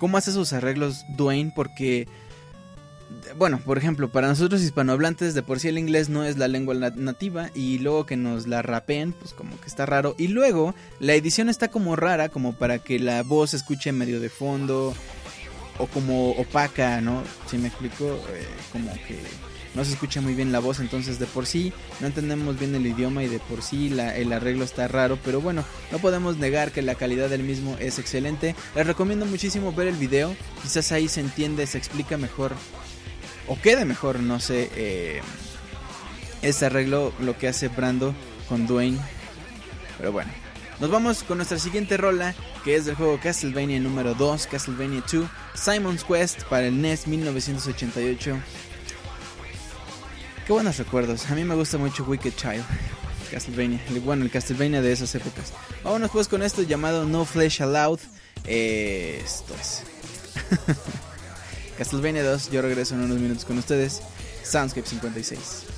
cómo 0.00 0.16
hace 0.16 0.32
sus 0.32 0.52
arreglos 0.52 1.04
Dwayne 1.16 1.52
porque... 1.54 2.08
Bueno, 3.36 3.60
por 3.64 3.78
ejemplo, 3.78 4.10
para 4.10 4.26
nosotros 4.26 4.60
hispanohablantes 4.62 5.34
de 5.34 5.42
por 5.42 5.60
sí 5.60 5.68
el 5.68 5.78
inglés 5.78 6.08
no 6.08 6.24
es 6.24 6.36
la 6.36 6.48
lengua 6.48 6.74
na- 6.74 6.90
nativa 6.90 7.50
y 7.54 7.78
luego 7.78 8.06
que 8.06 8.16
nos 8.16 8.46
la 8.48 8.60
rapeen, 8.62 9.12
pues 9.12 9.32
como 9.32 9.58
que 9.60 9.66
está 9.68 9.86
raro. 9.86 10.16
Y 10.18 10.28
luego 10.28 10.74
la 10.98 11.14
edición 11.14 11.48
está 11.48 11.68
como 11.68 11.94
rara, 11.94 12.28
como 12.28 12.54
para 12.54 12.80
que 12.80 12.98
la 12.98 13.22
voz 13.22 13.50
se 13.50 13.56
escuche 13.58 13.92
medio 13.92 14.18
de 14.20 14.30
fondo 14.30 14.94
o 15.78 15.86
como 15.86 16.32
opaca, 16.32 17.00
¿no? 17.00 17.22
Si 17.48 17.56
me 17.56 17.68
explico, 17.68 18.04
Eh, 18.32 18.46
como 18.72 18.92
que 19.06 19.18
no 19.74 19.84
se 19.84 19.92
escucha 19.92 20.20
muy 20.20 20.34
bien 20.34 20.52
la 20.52 20.60
voz, 20.60 20.80
entonces 20.80 21.18
de 21.18 21.26
por 21.26 21.46
sí 21.46 21.72
no 22.00 22.06
entendemos 22.06 22.58
bien 22.58 22.74
el 22.74 22.86
idioma 22.86 23.22
y 23.24 23.28
de 23.28 23.38
por 23.40 23.62
sí 23.62 23.92
el 23.98 24.32
arreglo 24.32 24.64
está 24.64 24.88
raro, 24.88 25.18
pero 25.24 25.40
bueno, 25.40 25.64
no 25.90 25.98
podemos 25.98 26.36
negar 26.36 26.72
que 26.72 26.82
la 26.82 26.94
calidad 26.94 27.28
del 27.28 27.42
mismo 27.42 27.76
es 27.78 27.98
excelente. 27.98 28.54
Les 28.74 28.86
recomiendo 28.86 29.26
muchísimo 29.26 29.72
ver 29.72 29.88
el 29.88 29.96
video, 29.96 30.34
quizás 30.62 30.92
ahí 30.92 31.08
se 31.08 31.20
entiende, 31.20 31.66
se 31.66 31.78
explica 31.78 32.16
mejor 32.16 32.52
o 33.46 33.60
quede 33.60 33.84
mejor, 33.84 34.20
no 34.20 34.40
sé, 34.40 34.70
eh, 34.76 35.20
este 36.42 36.66
arreglo, 36.66 37.12
lo 37.20 37.36
que 37.36 37.48
hace 37.48 37.68
Brando 37.68 38.14
con 38.48 38.66
Dwayne. 38.66 38.98
Pero 39.98 40.12
bueno, 40.12 40.30
nos 40.80 40.90
vamos 40.90 41.22
con 41.22 41.38
nuestra 41.38 41.58
siguiente 41.58 41.96
rola, 41.96 42.34
que 42.64 42.76
es 42.76 42.84
del 42.84 42.94
juego 42.94 43.18
Castlevania 43.22 43.80
número 43.80 44.14
2, 44.14 44.46
Castlevania 44.46 45.02
2, 45.10 45.26
Simon's 45.54 46.04
Quest 46.04 46.42
para 46.44 46.66
el 46.66 46.80
NES 46.80 47.06
1988. 47.06 48.36
Qué 50.46 50.52
buenos 50.52 50.76
recuerdos. 50.76 51.30
A 51.30 51.34
mí 51.34 51.42
me 51.42 51.54
gusta 51.54 51.78
mucho 51.78 52.04
Wicked 52.04 52.34
Child. 52.36 52.64
Castlevania. 53.30 53.80
Bueno, 54.04 54.24
el 54.24 54.30
Castlevania 54.30 54.82
de 54.82 54.92
esas 54.92 55.14
épocas. 55.14 55.54
Vámonos 55.82 56.10
pues 56.10 56.28
con 56.28 56.42
esto 56.42 56.60
llamado 56.60 57.06
No 57.06 57.24
Flesh 57.24 57.62
Allowed. 57.62 58.00
Eh, 58.44 59.22
esto 59.24 59.54
es. 59.58 59.82
Castlevania 61.78 62.22
2. 62.22 62.50
Yo 62.50 62.60
regreso 62.60 62.94
en 62.94 63.00
unos 63.00 63.18
minutos 63.18 63.46
con 63.46 63.56
ustedes. 63.56 64.02
Soundscape 64.42 64.86
56. 64.86 65.73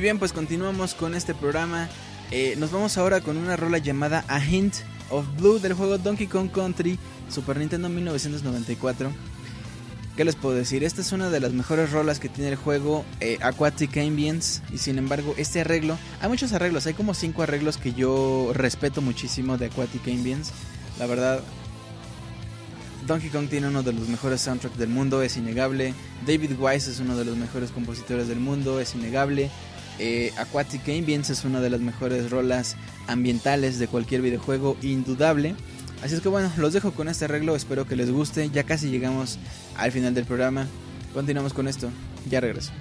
Muy 0.00 0.04
bien, 0.04 0.18
pues 0.18 0.32
continuamos 0.32 0.94
con 0.94 1.14
este 1.14 1.34
programa. 1.34 1.86
Eh, 2.30 2.54
nos 2.56 2.72
vamos 2.72 2.96
ahora 2.96 3.20
con 3.20 3.36
una 3.36 3.54
rola 3.54 3.76
llamada 3.76 4.24
A 4.28 4.42
Hint 4.42 4.76
of 5.10 5.26
Blue 5.36 5.58
del 5.58 5.74
juego 5.74 5.98
Donkey 5.98 6.26
Kong 6.26 6.50
Country 6.50 6.98
Super 7.28 7.58
Nintendo 7.58 7.90
1994. 7.90 9.12
¿Qué 10.16 10.24
les 10.24 10.36
puedo 10.36 10.54
decir? 10.54 10.84
Esta 10.84 11.02
es 11.02 11.12
una 11.12 11.28
de 11.28 11.40
las 11.40 11.52
mejores 11.52 11.92
rolas 11.92 12.18
que 12.18 12.30
tiene 12.30 12.48
el 12.48 12.56
juego 12.56 13.04
eh, 13.20 13.36
Aquatic 13.42 13.94
Ambience. 13.98 14.62
Y 14.72 14.78
sin 14.78 14.96
embargo, 14.96 15.34
este 15.36 15.60
arreglo, 15.60 15.98
hay 16.22 16.30
muchos 16.30 16.54
arreglos, 16.54 16.86
hay 16.86 16.94
como 16.94 17.12
cinco 17.12 17.42
arreglos 17.42 17.76
que 17.76 17.92
yo 17.92 18.52
respeto 18.54 19.02
muchísimo 19.02 19.58
de 19.58 19.66
Aquatic 19.66 20.08
Ambience. 20.08 20.50
La 20.98 21.04
verdad, 21.04 21.42
Donkey 23.06 23.28
Kong 23.28 23.48
tiene 23.48 23.68
uno 23.68 23.82
de 23.82 23.92
los 23.92 24.08
mejores 24.08 24.40
soundtracks 24.40 24.78
del 24.78 24.88
mundo, 24.88 25.20
es 25.20 25.36
innegable. 25.36 25.92
David 26.26 26.52
Wise 26.58 26.90
es 26.90 27.00
uno 27.00 27.16
de 27.16 27.24
los 27.24 27.36
mejores 27.36 27.70
compositores 27.70 28.28
del 28.28 28.40
mundo, 28.40 28.80
es 28.80 28.94
innegable. 28.94 29.50
Eh, 30.02 30.32
Aquatic 30.38 30.88
Ambience 30.88 31.34
es 31.34 31.44
una 31.44 31.60
de 31.60 31.68
las 31.68 31.80
mejores 31.80 32.30
rolas 32.30 32.76
ambientales 33.06 33.78
de 33.78 33.86
cualquier 33.86 34.22
videojuego, 34.22 34.78
indudable. 34.80 35.54
Así 36.02 36.14
es 36.14 36.22
que 36.22 36.30
bueno, 36.30 36.50
los 36.56 36.72
dejo 36.72 36.92
con 36.92 37.08
este 37.08 37.26
arreglo, 37.26 37.54
espero 37.54 37.86
que 37.86 37.96
les 37.96 38.10
guste. 38.10 38.48
Ya 38.48 38.64
casi 38.64 38.88
llegamos 38.88 39.38
al 39.76 39.92
final 39.92 40.14
del 40.14 40.24
programa. 40.24 40.66
Continuamos 41.12 41.52
con 41.52 41.68
esto, 41.68 41.90
ya 42.30 42.40
regreso. 42.40 42.72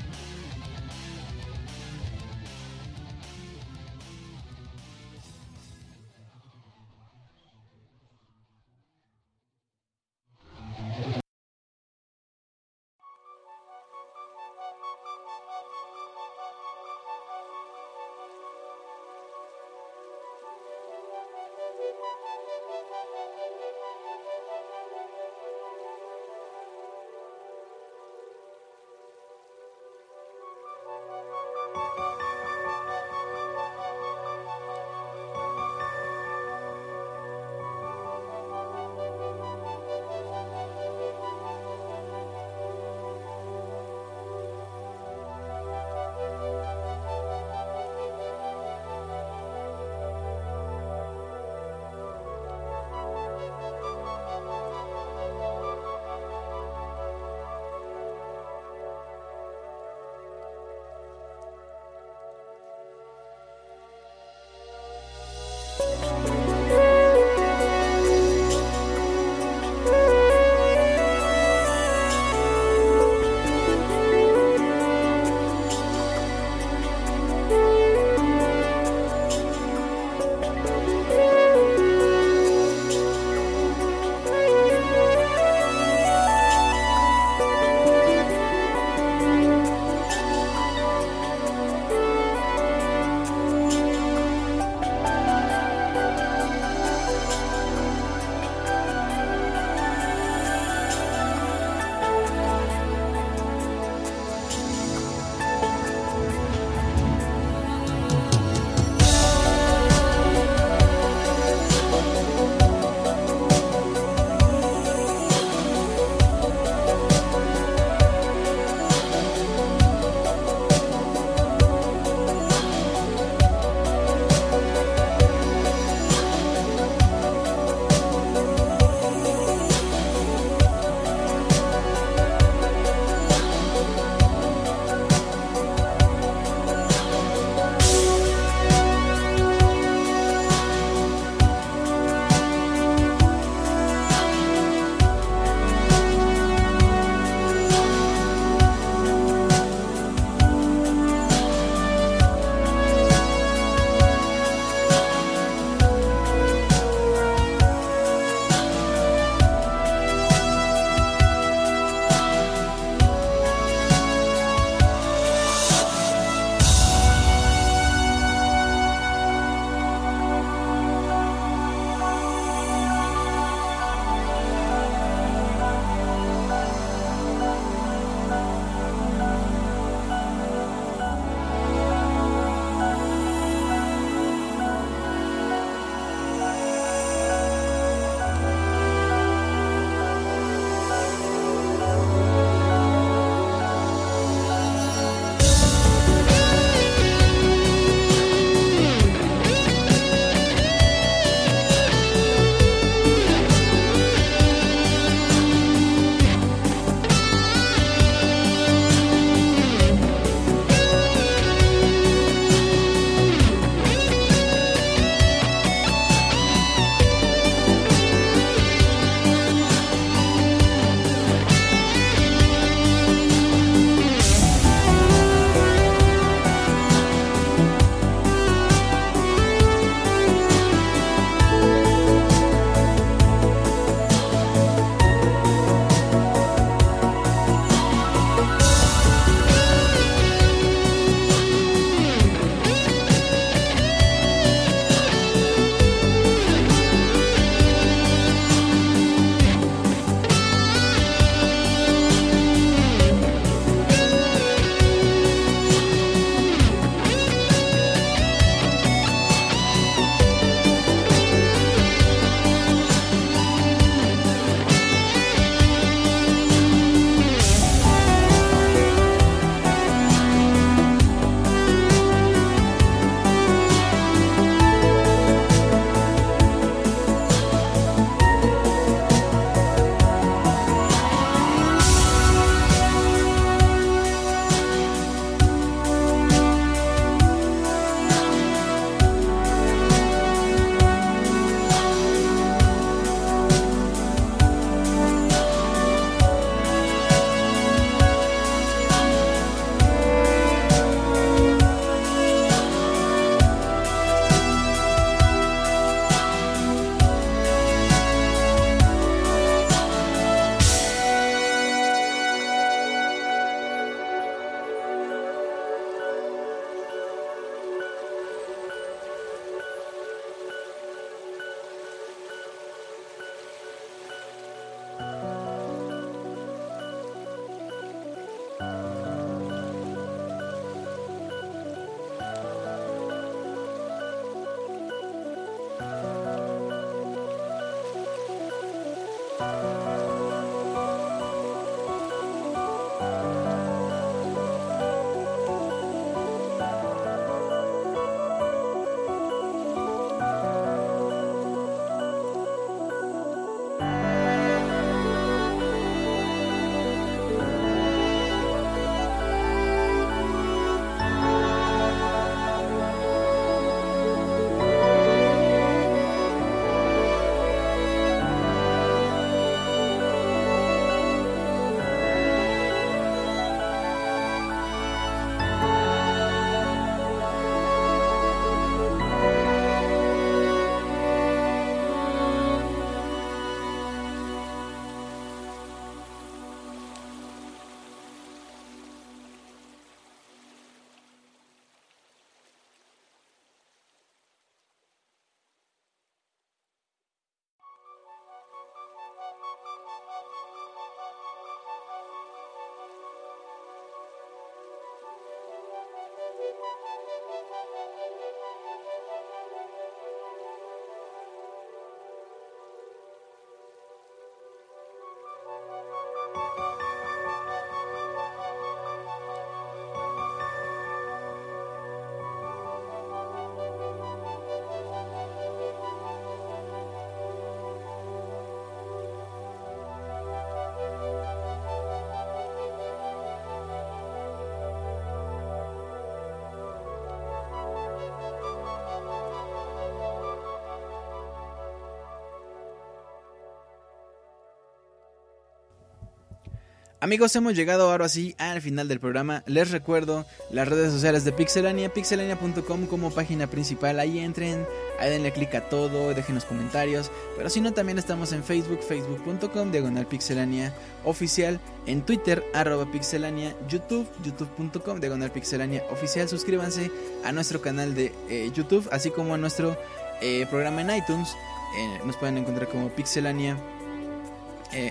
Amigos, 447.02 447.34
hemos 447.38 447.56
llegado 447.56 447.90
ahora 447.90 448.10
sí 448.10 448.36
al 448.38 448.62
final 448.62 448.90
del 448.90 449.00
programa. 449.00 449.42
Les 449.46 449.72
recuerdo 449.72 450.26
las 450.52 450.68
redes 450.68 450.92
sociales 450.92 451.24
de 451.24 451.32
Pixelania, 451.32 451.94
pixelania.com 451.94 452.88
como 452.88 453.10
página 453.12 453.48
principal. 453.48 454.02
Ahí 454.02 454.20
entren, 454.20 454.68
ahí 455.00 455.10
denle 455.10 455.32
clic 455.32 455.56
a 455.56 455.70
todo, 455.70 456.14
dejen 456.14 456.36
los 456.36 456.44
comentarios. 456.44 457.10
Pero 457.38 457.50
si 457.50 457.62
no, 457.62 457.72
también 457.72 458.00
estamos 458.00 458.34
en 458.34 458.44
Facebook, 458.44 458.82
facebook.com, 458.82 459.72
diagonal 459.72 460.08
pixelania 460.08 460.74
oficial. 461.06 461.62
En 461.86 462.02
Twitter, 462.02 462.44
arroba 462.54 462.92
pixelania, 462.92 463.56
YouTube, 463.70 464.06
youtube.com, 464.26 465.00
diagonal 465.00 465.32
pixelania 465.32 465.86
oficial. 465.92 466.28
Suscríbanse 466.28 466.92
a 467.24 467.32
nuestro 467.32 467.62
canal 467.62 467.96
de 467.96 468.12
eh, 468.30 468.52
YouTube, 468.54 468.90
así 468.92 469.10
como 469.10 469.36
a 469.36 469.38
nuestro 469.38 469.78
eh, 470.20 470.46
programa 470.50 470.82
en 470.82 470.98
iTunes. 470.98 471.30
Eh, 471.78 472.02
nos 472.04 472.18
pueden 472.18 472.40
encontrar 472.40 472.68
como 472.68 472.90
pixelania 472.90 473.58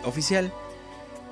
oficial. 0.04 0.50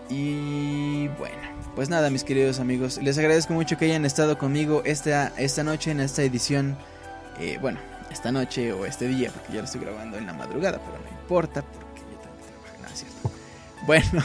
Y 0.09 1.09
bueno, 1.19 1.37
pues 1.75 1.89
nada, 1.89 2.11
mis 2.11 2.25
queridos 2.25 2.61
amigos, 2.61 2.99
les 3.03 3.19
agradezco 3.19 3.53
mucho 3.55 3.77
que 3.77 3.87
hayan 3.87 4.05
estado 4.05 4.39
conmigo 4.39 4.83
esta, 4.85 5.33
esta 5.37 5.65
noche 5.65 5.91
en 5.91 6.01
esta 6.01 6.23
edición. 6.23 6.77
eh, 7.41 7.59
bueno, 7.61 7.79
esta 8.11 8.33
noche 8.33 8.73
o 8.73 8.87
este 8.87 9.09
día, 9.09 9.31
porque 9.31 9.53
ya 9.53 9.59
lo 9.59 9.65
estoy 9.65 9.81
grabando 9.83 10.17
en 10.17 10.27
la 10.27 10.33
madrugada, 10.33 10.79
pero 10.79 10.99
no 10.99 11.21
importa, 11.21 11.63
porque 11.63 12.01
yo 12.01 12.19
también 12.19 12.49
trabajo. 12.49 12.83
No, 12.83 12.89
es 12.89 12.99
cierto. 13.01 13.31
Bueno, 13.87 14.25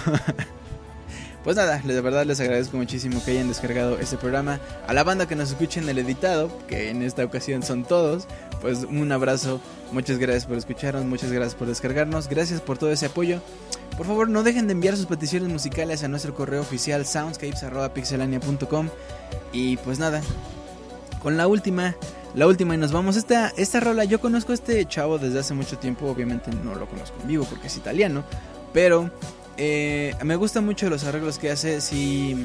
pues 1.43 1.57
nada, 1.57 1.79
de 1.83 2.01
verdad 2.01 2.25
les 2.25 2.39
agradezco 2.39 2.77
muchísimo 2.77 3.23
que 3.23 3.31
hayan 3.31 3.47
descargado 3.49 3.99
este 3.99 4.17
programa. 4.17 4.59
A 4.87 4.93
la 4.93 5.03
banda 5.03 5.27
que 5.27 5.35
nos 5.35 5.49
escuche 5.49 5.79
en 5.79 5.89
el 5.89 5.97
editado, 5.97 6.51
que 6.67 6.89
en 6.89 7.01
esta 7.01 7.25
ocasión 7.25 7.63
son 7.63 7.83
todos, 7.83 8.27
pues 8.61 8.83
un 8.83 9.11
abrazo. 9.11 9.59
Muchas 9.91 10.19
gracias 10.19 10.45
por 10.45 10.57
escucharnos, 10.57 11.03
muchas 11.05 11.31
gracias 11.31 11.55
por 11.55 11.67
descargarnos, 11.67 12.29
gracias 12.29 12.61
por 12.61 12.77
todo 12.77 12.91
ese 12.91 13.07
apoyo. 13.07 13.41
Por 14.01 14.07
favor, 14.07 14.29
no 14.29 14.41
dejen 14.41 14.65
de 14.65 14.73
enviar 14.73 14.97
sus 14.97 15.05
peticiones 15.05 15.47
musicales 15.47 16.03
a 16.03 16.07
nuestro 16.07 16.33
correo 16.33 16.61
oficial 16.61 17.05
soundscapes.pixelania.com. 17.05 18.89
Y 19.53 19.77
pues 19.77 19.99
nada, 19.99 20.23
con 21.21 21.37
la 21.37 21.45
última, 21.45 21.95
la 22.33 22.47
última 22.47 22.73
y 22.73 22.79
nos 22.79 22.91
vamos. 22.91 23.15
Esta, 23.15 23.49
esta 23.57 23.79
rola, 23.79 24.03
yo 24.03 24.19
conozco 24.19 24.53
este 24.53 24.83
chavo 24.87 25.19
desde 25.19 25.37
hace 25.37 25.53
mucho 25.53 25.77
tiempo, 25.77 26.07
obviamente 26.07 26.49
no 26.63 26.73
lo 26.73 26.87
conozco 26.87 27.15
en 27.21 27.27
vivo 27.27 27.45
porque 27.47 27.67
es 27.67 27.77
italiano, 27.77 28.23
pero 28.73 29.11
eh, 29.57 30.15
me 30.23 30.35
gustan 30.35 30.65
mucho 30.65 30.89
los 30.89 31.03
arreglos 31.03 31.37
que 31.37 31.51
hace. 31.51 31.79
Si. 31.79 32.35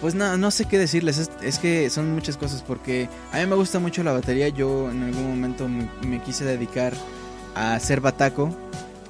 Pues 0.00 0.14
no, 0.14 0.38
no 0.38 0.50
sé 0.50 0.64
qué 0.64 0.78
decirles, 0.78 1.30
es, 1.42 1.58
que 1.58 1.90
son 1.90 2.14
muchas 2.14 2.38
cosas 2.38 2.62
porque 2.62 3.10
a 3.30 3.40
mí 3.40 3.44
me 3.44 3.56
gusta 3.56 3.78
mucho 3.78 4.02
la 4.02 4.12
batería, 4.12 4.48
yo 4.48 4.90
en 4.90 5.02
algún 5.02 5.28
momento 5.28 5.68
me, 5.68 5.86
me 6.00 6.22
quise 6.22 6.46
dedicar 6.46 6.94
a 7.54 7.78
ser 7.78 8.00
bataco, 8.00 8.56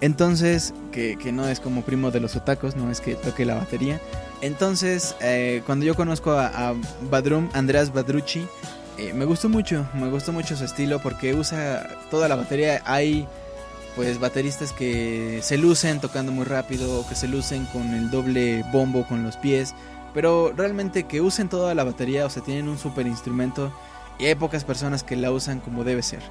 entonces, 0.03 0.75
que, 0.91 1.17
que, 1.17 1.31
no 1.31 1.49
es 1.49 1.61
como 1.61 1.83
primo 1.83 2.11
de 2.11 2.19
los 2.19 2.35
otacos, 2.35 2.75
no 2.75 2.91
es 2.91 3.01
que 3.01 3.15
toque 3.15 3.45
la 3.45 3.55
batería. 3.55 4.01
Entonces, 4.41 5.15
eh, 5.21 5.63
cuando 5.65 5.87
yo 5.87 5.95
conozco 5.95 6.33
a, 6.33 6.49
a 6.49 6.75
Badrum, 7.09 7.49
Andreas 7.53 7.93
Badrucci, 7.93 8.45
eh, 8.99 9.13
me 9.15 9.25
gustó 9.25 9.49
mucho, 9.49 9.87
me 9.95 10.11
gustó 10.11 10.33
mucho 10.33 10.57
su 10.57 10.65
estilo 10.65 11.01
porque 11.01 11.35
usa 11.35 11.89
toda 12.11 12.27
la 12.27 12.35
batería. 12.35 12.83
Hay 12.85 13.29
pues 13.95 14.19
bateristas 14.19 14.73
que 14.73 15.39
se 15.41 15.57
lucen 15.57 16.01
tocando 16.01 16.33
muy 16.33 16.47
rápido 16.47 17.07
que 17.09 17.15
se 17.15 17.29
lucen 17.29 17.67
con 17.67 17.95
el 17.95 18.11
doble 18.11 18.65
bombo 18.73 19.07
con 19.07 19.23
los 19.23 19.37
pies, 19.37 19.73
pero 20.15 20.53
realmente 20.57 21.05
que 21.05 21.21
usen 21.21 21.49
toda 21.49 21.77
la 21.77 21.85
batería, 21.85 22.27
o 22.27 22.31
sea, 22.31 22.43
tienen 22.43 22.69
un 22.69 22.79
super 22.79 23.07
instrumento 23.07 23.73
y 24.19 24.27
hay 24.27 24.35
pocas 24.35 24.65
personas 24.65 25.05
que 25.05 25.15
la 25.15 25.31
usan 25.31 25.61
como 25.61 25.85
debe 25.85 26.03
ser. 26.03 26.23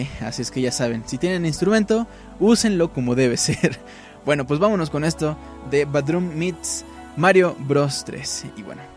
¿Eh? 0.00 0.08
Así 0.20 0.42
es 0.42 0.50
que 0.50 0.60
ya 0.60 0.72
saben, 0.72 1.02
si 1.06 1.18
tienen 1.18 1.46
instrumento, 1.46 2.06
úsenlo 2.40 2.92
como 2.92 3.14
debe 3.14 3.36
ser. 3.36 3.78
Bueno, 4.24 4.46
pues 4.46 4.60
vámonos 4.60 4.90
con 4.90 5.04
esto 5.04 5.36
de 5.70 5.84
Badroom 5.84 6.34
Meets 6.34 6.84
Mario 7.16 7.56
Bros 7.60 8.04
3. 8.04 8.46
Y 8.56 8.62
bueno. 8.62 8.95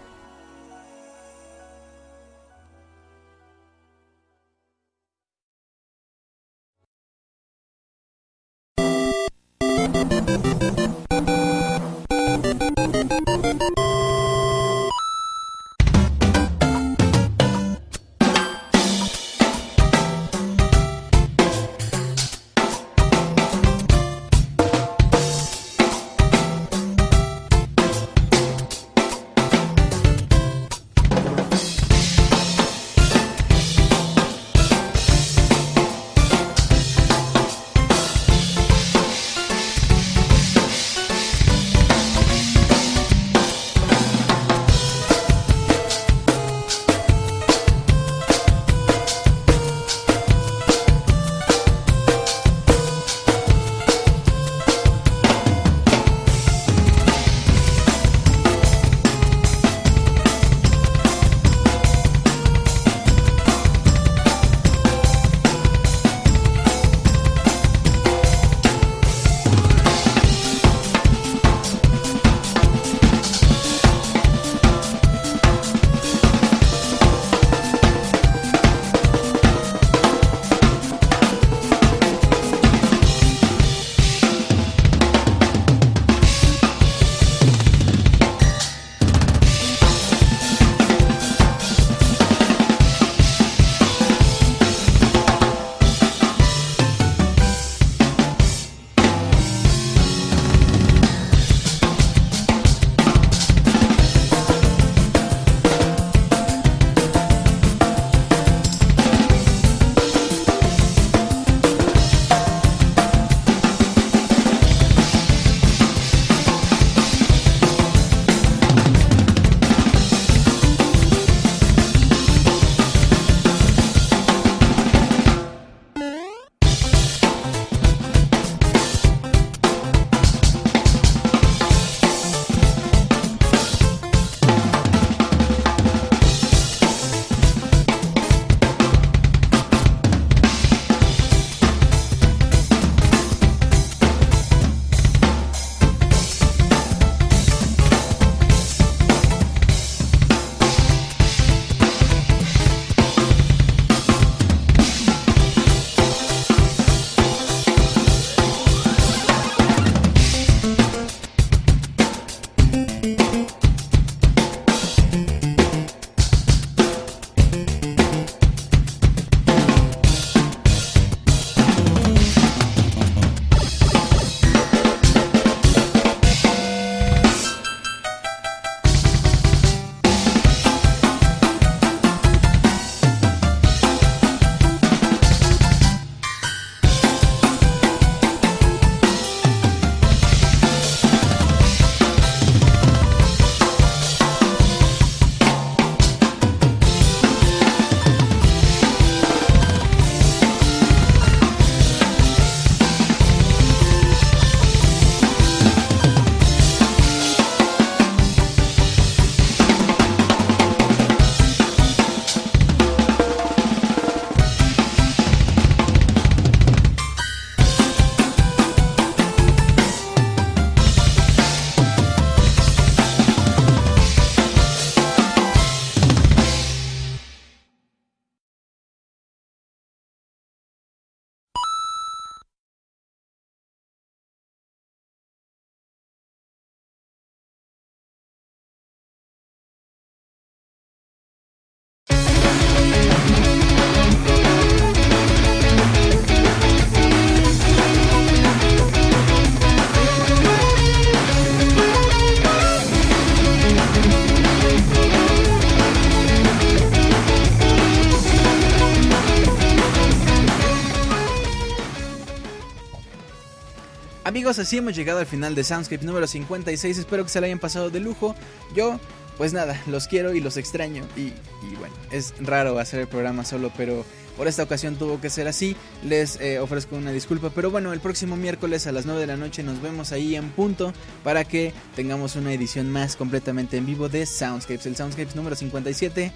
Amigos, 264.39 264.57
así 264.57 264.77
hemos 264.77 264.95
llegado 264.95 265.19
al 265.19 265.25
final 265.25 265.53
de 265.53 265.65
Soundscape 265.65 266.05
número 266.05 266.25
56. 266.25 266.97
Espero 266.97 267.25
que 267.25 267.29
se 267.29 267.41
la 267.41 267.47
hayan 267.47 267.59
pasado 267.59 267.89
de 267.89 267.99
lujo. 267.99 268.37
Yo, 268.73 268.97
pues 269.37 269.51
nada, 269.51 269.83
los 269.85 270.07
quiero 270.07 270.33
y 270.33 270.39
los 270.39 270.55
extraño. 270.55 271.03
Y, 271.17 271.33
y 271.69 271.75
bueno, 271.77 271.93
es 272.09 272.33
raro 272.39 272.79
hacer 272.79 273.01
el 273.01 273.07
programa 273.09 273.43
solo, 273.43 273.69
pero 273.75 274.05
por 274.37 274.47
esta 274.47 274.63
ocasión 274.63 274.95
tuvo 274.95 275.19
que 275.19 275.29
ser 275.29 275.49
así. 275.49 275.75
Les 276.05 276.39
eh, 276.39 276.59
ofrezco 276.59 276.95
una 276.95 277.11
disculpa. 277.11 277.49
Pero 277.53 277.69
bueno, 277.69 277.91
el 277.91 277.99
próximo 277.99 278.37
miércoles 278.37 278.87
a 278.87 278.93
las 278.93 279.05
9 279.05 279.19
de 279.19 279.27
la 279.27 279.35
noche 279.35 279.61
nos 279.61 279.81
vemos 279.81 280.13
ahí 280.13 280.37
en 280.37 280.51
punto 280.51 280.93
para 281.21 281.43
que 281.43 281.73
tengamos 281.97 282.37
una 282.37 282.53
edición 282.53 282.89
más 282.89 283.17
completamente 283.17 283.75
en 283.75 283.85
vivo 283.85 284.07
de 284.07 284.25
Soundscapes. 284.25 284.85
El 284.85 284.95
Soundscapes 284.95 285.35
número 285.35 285.57
57. 285.57 286.31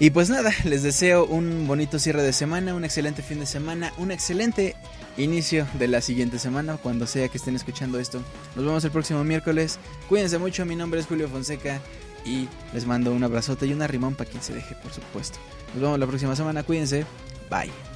Y 0.00 0.10
pues 0.10 0.30
nada, 0.30 0.50
les 0.64 0.82
deseo 0.82 1.26
un 1.26 1.66
bonito 1.66 1.98
cierre 1.98 2.22
de 2.22 2.32
semana, 2.32 2.74
un 2.74 2.86
excelente 2.86 3.22
fin 3.22 3.38
de 3.38 3.46
semana, 3.46 3.92
un 3.98 4.10
excelente 4.12 4.76
inicio 5.16 5.66
de 5.78 5.88
la 5.88 6.00
siguiente 6.00 6.38
semana, 6.38 6.76
cuando 6.76 7.06
sea 7.06 7.28
que 7.28 7.38
estén 7.38 7.56
escuchando 7.56 7.98
esto. 7.98 8.20
Nos 8.54 8.64
vemos 8.64 8.84
el 8.84 8.90
próximo 8.90 9.24
miércoles. 9.24 9.78
Cuídense 10.08 10.38
mucho, 10.38 10.64
mi 10.66 10.76
nombre 10.76 11.00
es 11.00 11.06
Julio 11.06 11.28
Fonseca 11.28 11.80
y 12.24 12.48
les 12.72 12.86
mando 12.86 13.12
un 13.12 13.24
abrazote 13.24 13.66
y 13.66 13.72
una 13.72 13.86
rimón 13.86 14.14
para 14.14 14.28
quien 14.28 14.42
se 14.42 14.54
deje, 14.54 14.74
por 14.76 14.92
supuesto. 14.92 15.38
Nos 15.74 15.82
vemos 15.82 15.98
la 15.98 16.06
próxima 16.06 16.36
semana, 16.36 16.62
cuídense. 16.62 17.06
Bye. 17.50 17.95